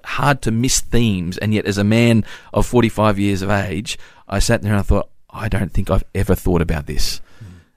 [0.05, 1.39] hard to miss themes.
[1.39, 3.99] And yet, as a man of forty five years of age,
[4.29, 7.21] I sat there and I thought, I don't think I've ever thought about this.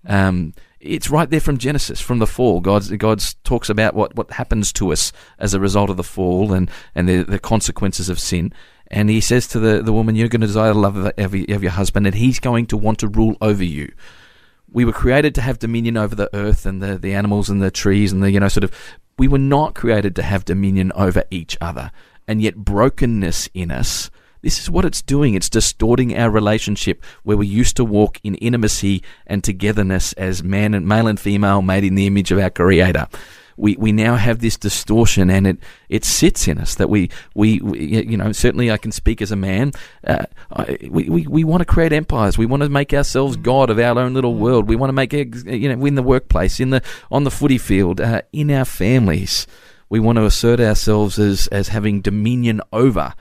[0.05, 0.13] Mm.
[0.13, 2.59] Um, it's right there from Genesis, from the fall.
[2.59, 6.51] God's God's talks about what, what happens to us as a result of the fall
[6.51, 8.53] and, and the, the consequences of sin.
[8.87, 11.63] And he says to the, the woman, You're going to desire the love of, of
[11.63, 13.93] your husband, and he's going to want to rule over you
[14.73, 17.71] we were created to have dominion over the earth and the, the animals and the
[17.71, 18.71] trees and the, you know, sort of,
[19.17, 21.91] we were not created to have dominion over each other.
[22.27, 24.09] And yet, brokenness in us,
[24.41, 25.35] this is what it's doing.
[25.35, 30.73] It's distorting our relationship where we used to walk in intimacy and togetherness as man
[30.73, 33.07] and male and female made in the image of our Creator
[33.57, 35.57] we, we now have this distortion and it,
[35.89, 39.31] it sits in us that we, we, we you know, certainly I can speak as
[39.31, 39.71] a man.
[40.05, 42.37] Uh, I, we, we, we want to create empires.
[42.37, 43.37] We want to make ourselves.
[43.37, 44.67] God of our own little world.
[44.67, 47.99] We want to make, you know, in the workplace, in the, on the footy field,
[47.99, 49.47] uh, in our families.
[49.89, 53.13] We want to assert ourselves as, as having dominion over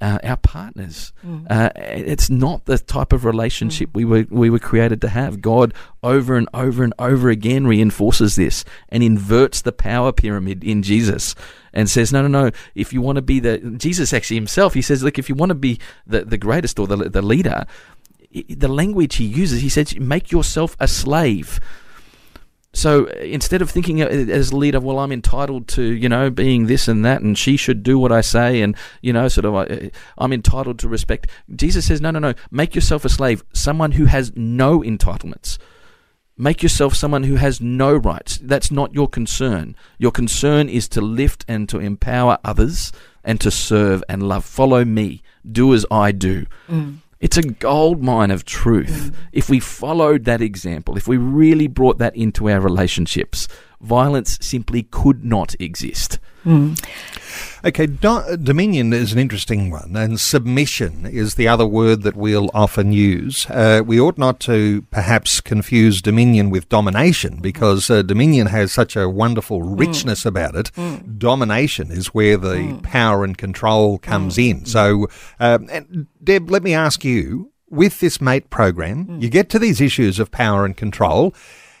[0.00, 1.12] uh, our partners.
[1.24, 1.46] Mm.
[1.50, 3.94] Uh, it's not the type of relationship mm.
[3.94, 5.40] we were we were created to have.
[5.40, 10.82] God over and over and over again reinforces this and inverts the power pyramid in
[10.82, 11.34] Jesus
[11.72, 12.50] and says, no, no, no.
[12.74, 15.50] If you want to be the Jesus actually himself, he says, look, if you want
[15.50, 17.64] to be the the greatest or the the leader,
[18.48, 21.60] the language he uses, he says, make yourself a slave.
[22.76, 26.88] So instead of thinking as a leader, well, I'm entitled to, you know, being this
[26.88, 30.32] and that, and she should do what I say, and, you know, sort of, I'm
[30.34, 31.30] entitled to respect.
[31.54, 35.56] Jesus says, no, no, no, make yourself a slave, someone who has no entitlements.
[36.36, 38.36] Make yourself someone who has no rights.
[38.42, 39.74] That's not your concern.
[39.96, 42.92] Your concern is to lift and to empower others
[43.24, 44.44] and to serve and love.
[44.44, 45.22] Follow me.
[45.50, 46.44] Do as I do.
[46.68, 46.98] Mm.
[47.18, 49.10] It's a gold mine of truth.
[49.10, 49.14] Mm.
[49.32, 53.48] If we followed that example, if we really brought that into our relationships,
[53.80, 56.18] violence simply could not exist.
[56.46, 56.78] Mm.
[57.64, 62.48] Okay, do- dominion is an interesting one, and submission is the other word that we'll
[62.54, 63.46] often use.
[63.50, 68.94] Uh, we ought not to perhaps confuse dominion with domination because uh, dominion has such
[68.94, 69.80] a wonderful mm.
[69.80, 70.26] richness mm.
[70.26, 70.70] about it.
[70.76, 71.18] Mm.
[71.18, 72.82] Domination is where the mm.
[72.84, 74.50] power and control comes mm.
[74.50, 74.66] in.
[74.66, 75.08] So,
[75.40, 79.80] um, and Deb, let me ask you with this mate program, you get to these
[79.80, 81.34] issues of power and control.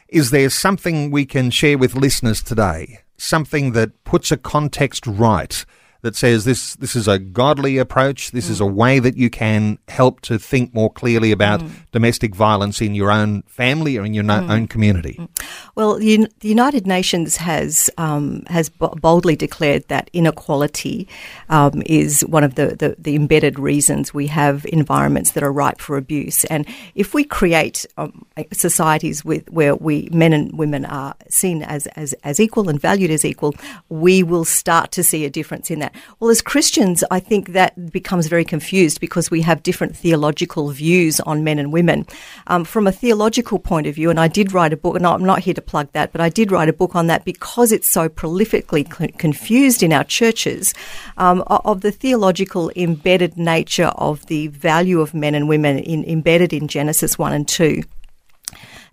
[0.08, 3.00] Is there something we can share with listeners today?
[3.18, 5.64] Something that puts a context right
[6.06, 8.30] that says this this is a godly approach.
[8.30, 8.50] This mm.
[8.52, 8.74] is a mm.
[8.74, 11.70] way that you can help to think more clearly about mm.
[11.90, 14.48] domestic violence in your own family or in your mm.
[14.48, 15.16] own community.
[15.18, 15.28] Mm.
[15.74, 21.08] Well, the United Nations has um, has boldly declared that inequality
[21.48, 25.80] um, is one of the, the, the, embedded reasons we have environments that are ripe
[25.80, 26.44] for abuse.
[26.44, 31.88] And if we create um, societies with where we men and women are seen as,
[31.88, 33.54] as as equal and valued as equal,
[33.88, 35.94] we will start to see a difference in that.
[36.20, 41.20] Well, as Christians, I think that becomes very confused because we have different theological views
[41.20, 42.06] on men and women.
[42.46, 45.24] Um, from a theological point of view, and I did write a book, and I'm
[45.24, 47.88] not here to plug that, but I did write a book on that because it's
[47.88, 48.86] so prolifically
[49.18, 50.74] confused in our churches
[51.16, 56.52] um, of the theological embedded nature of the value of men and women in, embedded
[56.52, 57.82] in Genesis 1 and 2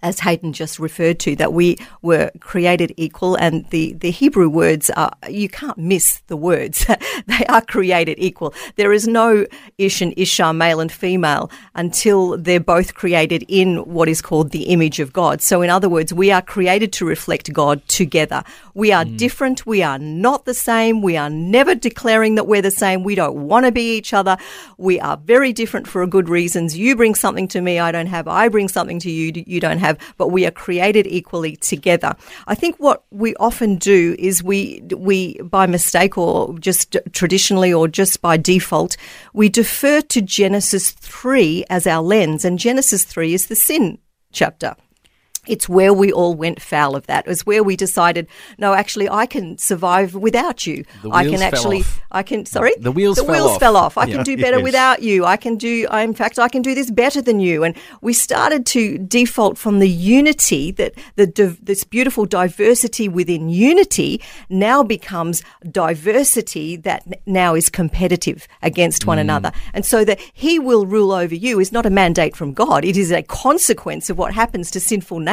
[0.03, 4.89] as Hayden just referred to, that we were created equal, and the, the Hebrew words
[4.91, 6.85] are, you can't miss the words.
[7.25, 8.53] they are created equal.
[8.75, 14.09] There is no Ish and Isha, male and female, until they're both created in what
[14.09, 15.41] is called the image of God.
[15.41, 18.43] So, in other words, we are created to reflect God together.
[18.73, 19.17] We are mm.
[19.17, 19.65] different.
[19.65, 21.01] We are not the same.
[21.01, 23.03] We are never declaring that we're the same.
[23.03, 24.37] We don't want to be each other.
[24.77, 26.77] We are very different for good reasons.
[26.77, 28.27] You bring something to me I don't have.
[28.27, 32.15] I bring something to you you don't have have, but we are created equally together.
[32.47, 37.88] I think what we often do is we we by mistake or just traditionally or
[37.88, 38.97] just by default
[39.34, 43.97] we defer to Genesis three as our lens, and Genesis three is the sin
[44.32, 44.75] chapter.
[45.47, 47.25] It's where we all went foul of that.
[47.25, 48.27] It was where we decided,
[48.58, 50.86] no, actually, I can survive without you.
[51.12, 52.01] I can actually, off.
[52.12, 52.45] I can.
[52.45, 53.60] Sorry, The wheels the fell wheels off.
[53.60, 53.97] fell off.
[53.97, 54.15] I Yeah.
[54.15, 54.63] can do better Yes.
[54.63, 55.25] without you.
[55.25, 55.86] I can do.
[55.91, 57.63] I, in fact, I can do this better than you.
[57.63, 61.25] And we started to default from the unity that the
[61.62, 69.08] this beautiful diversity within unity now becomes diversity that now is competitive against Mm.
[69.08, 69.52] one another.
[69.73, 72.85] And so that He will rule over you is not a mandate from God.
[72.85, 75.33] It is a consequence of what happens to sinful nature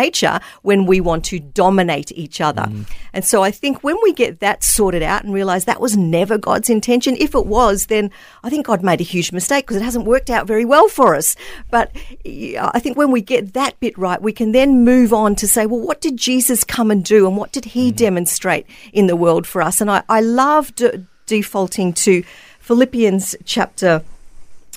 [0.62, 2.66] when we want to dominate each other.
[3.12, 6.38] And so I think when we get that sorted out and realize that was never
[6.38, 8.10] God's intention, if it was, then
[8.42, 11.14] I think God made a huge mistake because it hasn't worked out very well for
[11.14, 11.36] us.
[11.70, 11.90] But
[12.26, 15.66] I think when we get that bit right, we can then move on to say,
[15.66, 19.46] well, what did Jesus come and do and what did he demonstrate in the world
[19.46, 19.80] for us?
[19.80, 22.22] And I, I love de- defaulting to
[22.60, 24.02] Philippians chapter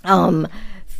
[0.03, 0.47] um,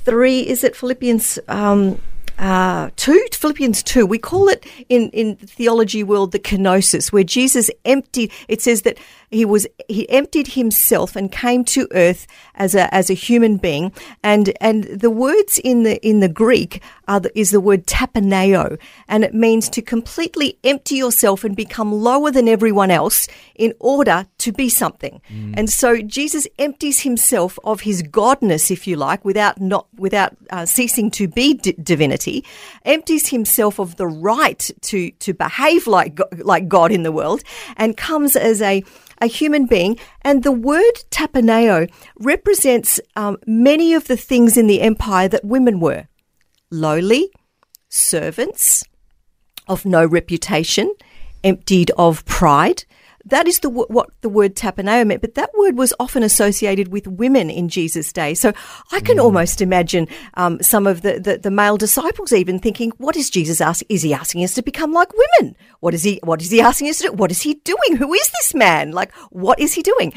[0.06, 0.48] three.
[0.48, 1.40] Is it Philippians?
[1.48, 2.00] Um,
[2.38, 4.06] uh, two Philippians two.
[4.06, 8.32] We call it in in the theology world the kenosis, where Jesus emptied.
[8.48, 8.98] It says that
[9.34, 13.92] he was he emptied himself and came to earth as a as a human being,
[14.24, 18.78] and and the words in the in the Greek are the, is the word tapaneo,
[19.08, 24.26] and it means to completely empty yourself and become lower than everyone else in order
[24.38, 25.22] to be something.
[25.58, 30.66] And so Jesus empties himself of his godness, if you like, without not without uh,
[30.66, 32.46] ceasing to be d- divinity,
[32.86, 37.44] empties himself of the right to to behave like like God in the world,
[37.78, 38.84] and comes as a
[39.24, 39.98] a human being.
[40.22, 45.80] And the word tapaneo represents um, many of the things in the empire that women
[45.80, 46.08] were
[46.70, 47.32] lowly,
[47.90, 48.84] servants,
[49.68, 50.94] of no reputation,
[51.44, 52.84] emptied of pride.
[53.26, 57.08] That is the what the word tapaneo meant, but that word was often associated with
[57.08, 58.34] women in Jesus' day.
[58.34, 58.52] So
[58.92, 63.16] I can almost imagine um, some of the, the, the male disciples even thinking, "What
[63.16, 63.88] is Jesus asking?
[63.90, 65.56] Is he asking us to become like women?
[65.80, 66.20] What is he?
[66.24, 67.14] What is he asking us to do?
[67.14, 67.96] What is he doing?
[67.96, 68.92] Who is this man?
[68.92, 70.14] Like, what is he doing?"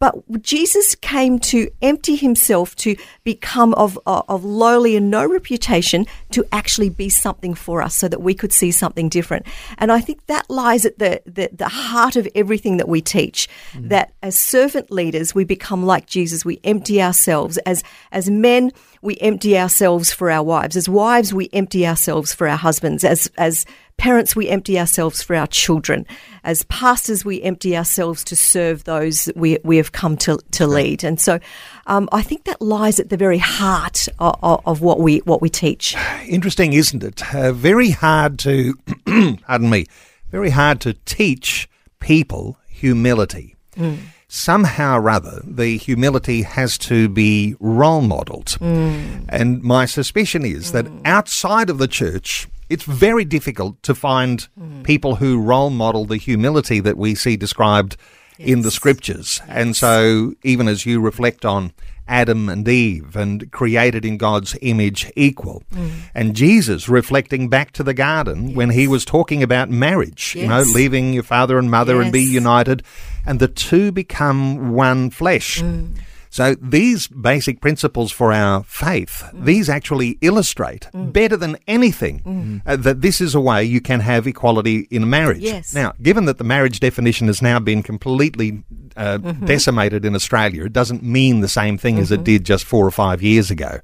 [0.00, 6.44] But Jesus came to empty himself to become of, of lowly and no reputation to
[6.52, 9.46] actually be something for us so that we could see something different.
[9.76, 13.48] And I think that lies at the, the, the heart of everything that we teach.
[13.72, 13.88] Mm.
[13.88, 16.44] That as servant leaders, we become like Jesus.
[16.44, 17.58] We empty ourselves.
[17.58, 17.82] As,
[18.12, 18.70] as men,
[19.02, 20.76] we empty ourselves for our wives.
[20.76, 23.02] As wives, we empty ourselves for our husbands.
[23.02, 23.66] As, as
[23.98, 26.06] parents, we empty ourselves for our children.
[26.44, 30.66] As pastors, we empty ourselves to serve those that we, we have come to, to
[30.66, 31.04] lead.
[31.04, 31.38] And so
[31.86, 35.50] um, I think that lies at the very heart of, of what we what we
[35.50, 35.94] teach.
[36.26, 37.34] Interesting, isn't it?
[37.34, 38.74] Uh, very hard to,
[39.46, 39.86] pardon me,
[40.30, 41.68] very hard to teach
[42.00, 43.56] people humility.
[44.28, 48.58] Somehow or other, the humility has to be role modelled.
[48.60, 54.84] And my suspicion is that outside of the church, it's very difficult to find mm.
[54.84, 57.96] people who role model the humility that we see described
[58.38, 59.40] in the scriptures.
[59.48, 61.72] And so, even as you reflect on
[62.08, 65.62] Adam and Eve and created in God's image equal.
[65.72, 65.90] Mm.
[66.14, 70.64] And Jesus reflecting back to the garden when he was talking about marriage, you know,
[70.74, 72.82] leaving your father and mother and be united,
[73.26, 75.60] and the two become one flesh.
[75.60, 75.98] Mm.
[76.30, 83.00] So these basic principles for our faith, these actually illustrate better than anything uh, that
[83.00, 85.42] this is a way you can have equality in marriage.
[85.42, 85.74] Yes.
[85.74, 88.62] Now, given that the marriage definition has now been completely
[88.96, 92.86] uh, decimated in Australia, it doesn't mean the same thing as it did just four
[92.86, 93.80] or five years ago.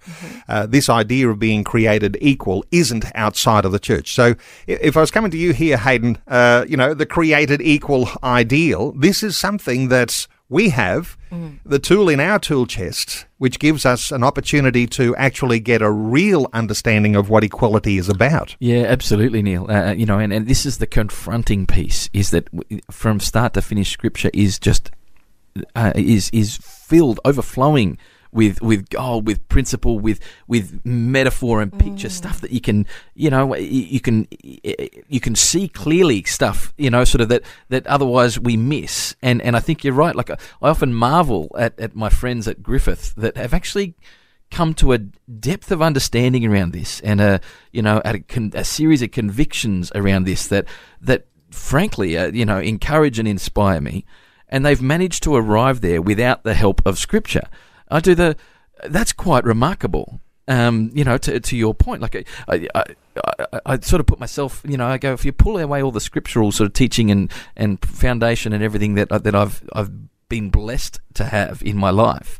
[0.48, 4.12] Uh, this idea of being created equal isn't outside of the church.
[4.12, 4.34] So,
[4.66, 8.92] if I was coming to you here, Hayden, uh, you know, the created equal ideal,
[8.92, 11.16] this is something that we have
[11.64, 15.90] the tool in our tool chest, which gives us an opportunity to actually get a
[15.90, 18.54] real understanding of what equality is about.
[18.60, 19.70] Yeah, absolutely, Neil.
[19.70, 22.48] Uh, you know, and, and this is the confronting piece: is that
[22.90, 24.90] from start to finish, Scripture is just
[25.74, 27.98] uh, is is filled, overflowing
[28.34, 33.30] with with gold, with principle, with with metaphor and picture stuff that you can, you
[33.30, 38.38] know, you can you can see clearly stuff, you know, sort of that that otherwise
[38.38, 39.14] we miss.
[39.22, 40.16] And and I think you're right.
[40.16, 43.94] Like I often marvel at at my friends at Griffith that have actually
[44.50, 47.40] come to a depth of understanding around this and a
[47.72, 50.66] you know at a, con- a series of convictions around this that
[51.00, 54.04] that frankly uh, you know encourage and inspire me
[54.48, 57.48] and they've managed to arrive there without the help of scripture
[57.94, 58.36] i do the
[58.90, 62.84] that's quite remarkable um, you know, to, to your point, like I, I,
[63.24, 65.90] I, I sort of put myself, you know, I go if you pull away all
[65.90, 69.90] the scriptural sort of teaching and, and foundation and everything that that I've I've
[70.28, 72.38] been blessed to have in my life,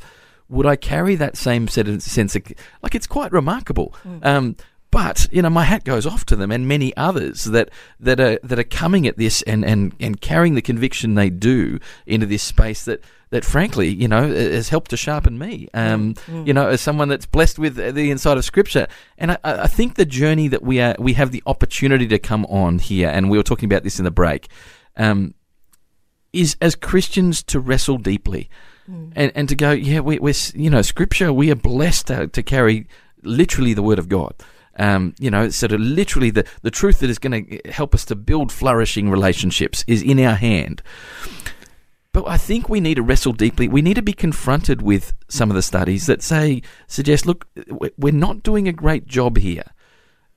[0.51, 2.43] would I carry that same set of sense of
[2.83, 3.95] like it's quite remarkable.
[4.23, 4.57] Um,
[4.91, 8.39] But you know, my hat goes off to them and many others that that are
[8.45, 12.45] that are coming at this and and and carrying the conviction they do into this
[12.45, 13.03] space that
[13.35, 15.69] that frankly, you know, has helped to sharpen me.
[15.75, 16.47] Um, mm.
[16.47, 18.87] You know, as someone that's blessed with the insight of Scripture,
[19.19, 22.45] and I, I, think the journey that we are, we have the opportunity to come
[22.45, 24.47] on here, and we were talking about this in the break,
[24.97, 25.35] um,
[26.33, 28.49] is as Christians to wrestle deeply,
[28.89, 29.13] mm.
[29.17, 32.41] and and to go, yeah, we, we're you know, Scripture, we are blessed to, to
[32.41, 32.87] carry
[33.25, 34.33] literally the Word of God.
[34.79, 38.05] Um, you know, sort of literally the, the truth that is going to help us
[38.07, 40.83] to build flourishing relationships is in our hand.
[42.15, 43.67] But I think we need to wrestle deeply.
[43.67, 47.49] We need to be confronted with some of the studies that say, suggest, look,
[47.99, 49.65] we're not doing a great job here.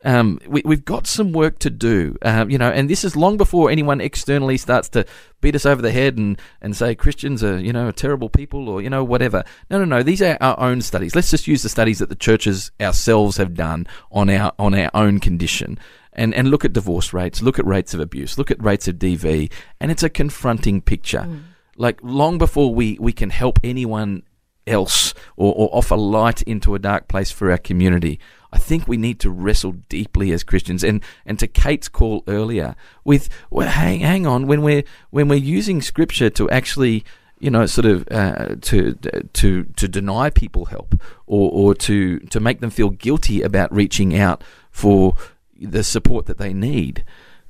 [0.03, 3.37] Um, we, have got some work to do, uh, you know, and this is long
[3.37, 5.05] before anyone externally starts to
[5.39, 8.81] beat us over the head and, and say Christians are, you know, terrible people or,
[8.81, 9.43] you know, whatever.
[9.69, 10.01] No, no, no.
[10.01, 11.15] These are our own studies.
[11.15, 14.89] Let's just use the studies that the churches ourselves have done on our, on our
[14.95, 15.77] own condition
[16.13, 18.95] and, and look at divorce rates, look at rates of abuse, look at rates of
[18.95, 21.21] DV, and it's a confronting picture.
[21.21, 21.43] Mm
[21.77, 24.23] like long before we, we can help anyone
[24.67, 28.19] else or, or offer light into a dark place for our community.
[28.51, 32.75] I think we need to wrestle deeply as Christians, and, and to Kate's call earlier,
[33.03, 37.03] with well, hang hang on when we're when we're using Scripture to actually
[37.39, 38.93] you know sort of uh, to
[39.33, 44.17] to to deny people help or or to to make them feel guilty about reaching
[44.17, 45.15] out for
[45.59, 47.03] the support that they need.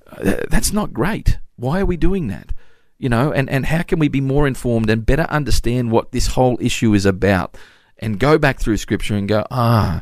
[0.08, 1.38] Uh, that's not great.
[1.58, 2.54] Why are we doing that?
[3.00, 6.28] You know, and, and how can we be more informed and better understand what this
[6.28, 7.58] whole issue is about
[8.00, 10.02] and go back through scripture and go, ah,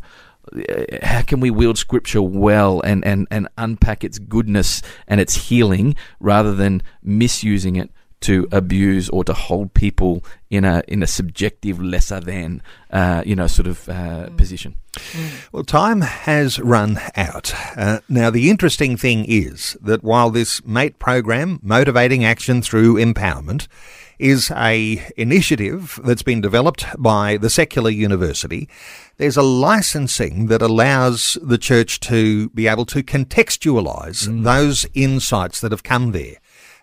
[1.02, 5.96] how can we wield scripture well and, and, and unpack its goodness and its healing
[6.20, 7.92] rather than misusing it
[8.22, 12.62] to abuse or to hold people in a in a subjective lesser than
[12.92, 14.38] uh, you know sort of uh, mm.
[14.38, 14.76] position.
[15.52, 17.54] Well, time has run out.
[17.76, 23.68] Uh, now, the interesting thing is that while this MATE program, motivating action through empowerment,
[24.20, 28.70] is a initiative that's been developed by the secular university.
[29.18, 34.44] There's a licensing that allows the church to be able to contextualize mm.
[34.44, 36.36] those insights that have come there.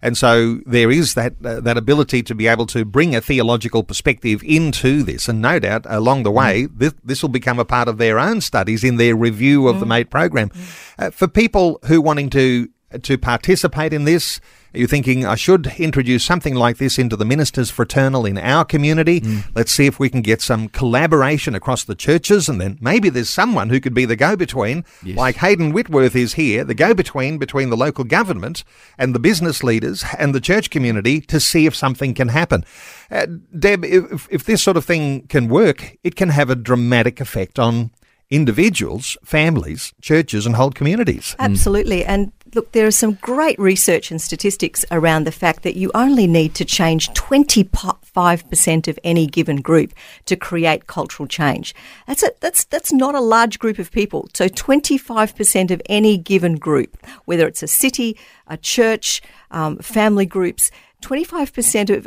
[0.03, 3.84] And so there is that uh, that ability to be able to bring a theological
[3.84, 6.78] perspective into this, and no doubt along the way, mm.
[6.78, 9.80] this, this will become a part of their own studies in their review of mm.
[9.80, 10.48] the MATE program.
[10.50, 11.07] Mm.
[11.07, 12.68] Uh, for people who wanting to
[13.03, 14.40] to participate in this,
[14.74, 18.64] are you thinking, I should introduce something like this into the ministers fraternal in our
[18.64, 19.20] community?
[19.20, 19.44] Mm.
[19.54, 23.28] Let's see if we can get some collaboration across the churches, and then maybe there's
[23.28, 25.16] someone who could be the go between, yes.
[25.16, 28.64] like Hayden Whitworth is here, the go between between the local government
[28.96, 32.64] and the business leaders and the church community to see if something can happen.
[33.10, 33.26] Uh,
[33.58, 37.58] Deb, if, if this sort of thing can work, it can have a dramatic effect
[37.58, 37.90] on
[38.30, 41.36] individuals, families, churches, and whole communities.
[41.38, 42.02] Absolutely.
[42.02, 46.26] And look, there is some great research and statistics around the fact that you only
[46.26, 49.92] need to change 25% of any given group
[50.26, 51.74] to create cultural change.
[52.07, 54.28] That's, a, that's, that's not a large group of people.
[54.34, 60.70] So 25% of any given group, whether it's a city, a church, um, family groups,
[61.03, 62.07] 25%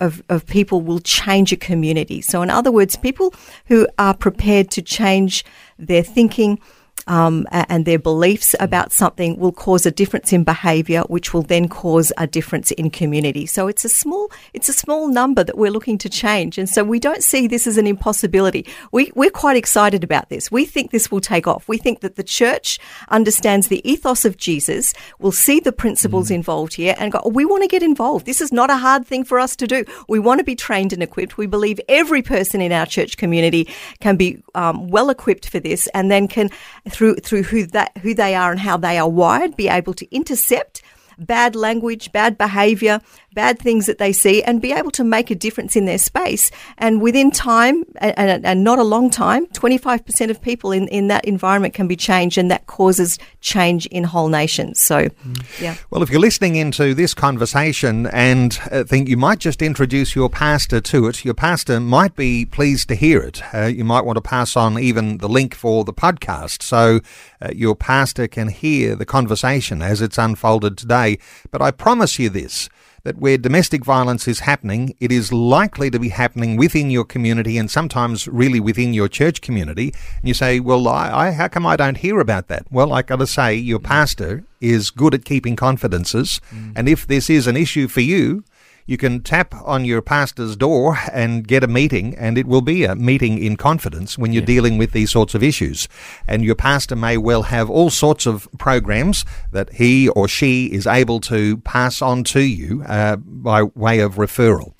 [0.00, 2.20] of, of people will change a community.
[2.20, 3.34] So, in other words, people
[3.66, 5.44] who are prepared to change
[5.78, 6.60] their thinking,
[7.06, 11.68] um, and their beliefs about something will cause a difference in behaviour, which will then
[11.68, 13.46] cause a difference in community.
[13.46, 16.82] So it's a small it's a small number that we're looking to change, and so
[16.84, 18.66] we don't see this as an impossibility.
[18.92, 20.50] We we're quite excited about this.
[20.50, 21.68] We think this will take off.
[21.68, 22.78] We think that the church
[23.08, 26.36] understands the ethos of Jesus, will see the principles mm.
[26.36, 28.26] involved here, and go, oh, we want to get involved.
[28.26, 29.84] This is not a hard thing for us to do.
[30.08, 31.38] We want to be trained and equipped.
[31.38, 33.68] We believe every person in our church community
[34.00, 36.50] can be um, well equipped for this, and then can
[36.96, 40.14] through through who that who they are and how they are wired, be able to
[40.14, 40.82] intercept
[41.18, 43.00] bad language, bad behavior,
[43.36, 46.50] bad things that they see, and be able to make a difference in their space.
[46.78, 51.24] And within time, and, and not a long time, 25% of people in, in that
[51.24, 54.80] environment can be changed, and that causes change in whole nations.
[54.80, 55.60] So, mm.
[55.60, 55.76] yeah.
[55.90, 60.30] Well, if you're listening into this conversation and uh, think you might just introduce your
[60.30, 63.42] pastor to it, your pastor might be pleased to hear it.
[63.54, 67.00] Uh, you might want to pass on even the link for the podcast so
[67.40, 71.18] uh, your pastor can hear the conversation as it's unfolded today.
[71.50, 72.68] But I promise you this
[73.06, 77.56] that where domestic violence is happening, it is likely to be happening within your community
[77.56, 79.94] and sometimes really within your church community.
[80.18, 82.66] And you say, well, I, I, how come I don't hear about that?
[82.68, 86.40] Well, I got to say, your pastor is good at keeping confidences.
[86.52, 86.72] Mm.
[86.74, 88.42] And if this is an issue for you,
[88.86, 92.84] you can tap on your pastor's door and get a meeting, and it will be
[92.84, 95.88] a meeting in confidence when you're dealing with these sorts of issues.
[96.28, 100.86] And your pastor may well have all sorts of programs that he or she is
[100.86, 104.74] able to pass on to you uh, by way of referral.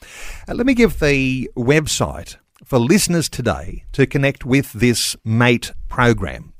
[0.49, 6.53] Uh, let me give the website for listeners today to connect with this MATE program.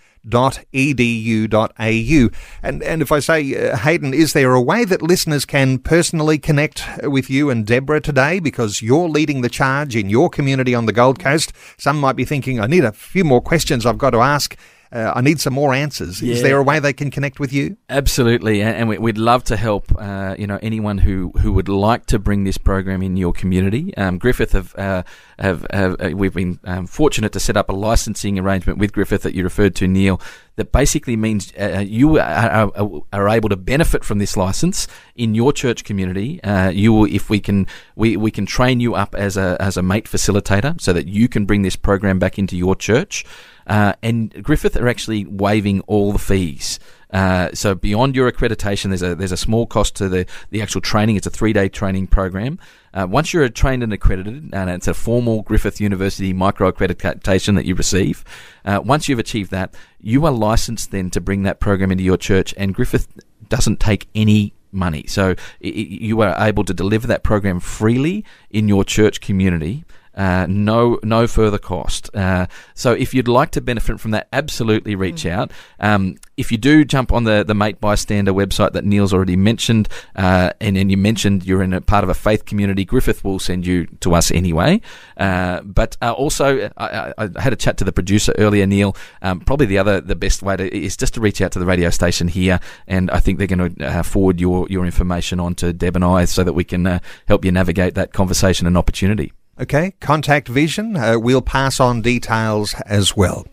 [2.63, 6.39] And, and if I say, uh, Hayden, is there a way that listeners can personally
[6.39, 8.41] connect with you and Deborah today?
[8.41, 11.53] Because you're leading the charge in your community on the Gold Coast?
[11.79, 14.57] Some might be thinking, I need a few more questions I've got to ask
[14.93, 16.23] uh, I need some more answers.
[16.23, 16.35] Yeah.
[16.35, 17.77] Is there a way they can connect with you?
[17.89, 19.93] Absolutely, and we'd love to help.
[19.99, 23.97] Uh, you know, anyone who, who would like to bring this program in your community.
[23.97, 25.03] Um, Griffith have, uh,
[25.39, 29.23] have, have uh, we've been um, fortunate to set up a licensing arrangement with Griffith
[29.23, 30.21] that you referred to, Neil.
[30.57, 35.35] That basically means uh, you are, are, are, able to benefit from this license in
[35.35, 36.43] your church community.
[36.43, 39.77] Uh, you will, if we can, we, we can train you up as a as
[39.77, 43.25] a mate facilitator, so that you can bring this program back into your church.
[43.67, 46.79] Uh, and Griffith are actually waiving all the fees.
[47.11, 50.81] Uh, so beyond your accreditation, there's a there's a small cost to the, the actual
[50.81, 51.17] training.
[51.17, 52.59] It's a three day training program.
[52.93, 57.65] Uh, once you're trained and accredited, and it's a formal Griffith University micro accreditation that
[57.65, 58.25] you receive.
[58.65, 62.17] Uh, once you've achieved that, you are licensed then to bring that program into your
[62.17, 63.09] church, and Griffith
[63.49, 65.05] doesn't take any money.
[65.07, 69.85] So it, you are able to deliver that program freely in your church community.
[70.17, 72.15] Uh, no, no further cost.
[72.15, 75.31] Uh, so if you'd like to benefit from that, absolutely reach mm.
[75.31, 75.53] out.
[75.79, 79.89] Um, if you do jump on the the Mate Bystander website that Neil's already mentioned,
[80.15, 83.39] uh, and then you mentioned you're in a part of a faith community, Griffith will
[83.39, 84.81] send you to us anyway.
[85.17, 88.97] Uh, but uh, also, I, I, had a chat to the producer earlier, Neil.
[89.23, 91.67] Um, probably the other, the best way to is just to reach out to the
[91.67, 95.55] radio station here, and I think they're going to uh, forward your your information on
[95.57, 99.33] to Deb and I so that we can help you navigate that conversation and opportunity.
[99.59, 100.97] Okay, contact Vision.
[100.97, 103.47] Uh, we'll pass on details as well.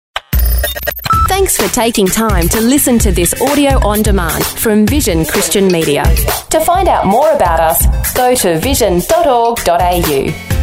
[1.28, 6.04] Thanks for taking time to listen to this audio on demand from Vision Christian Media.
[6.50, 10.57] To find out more about us, go to vision.org.au.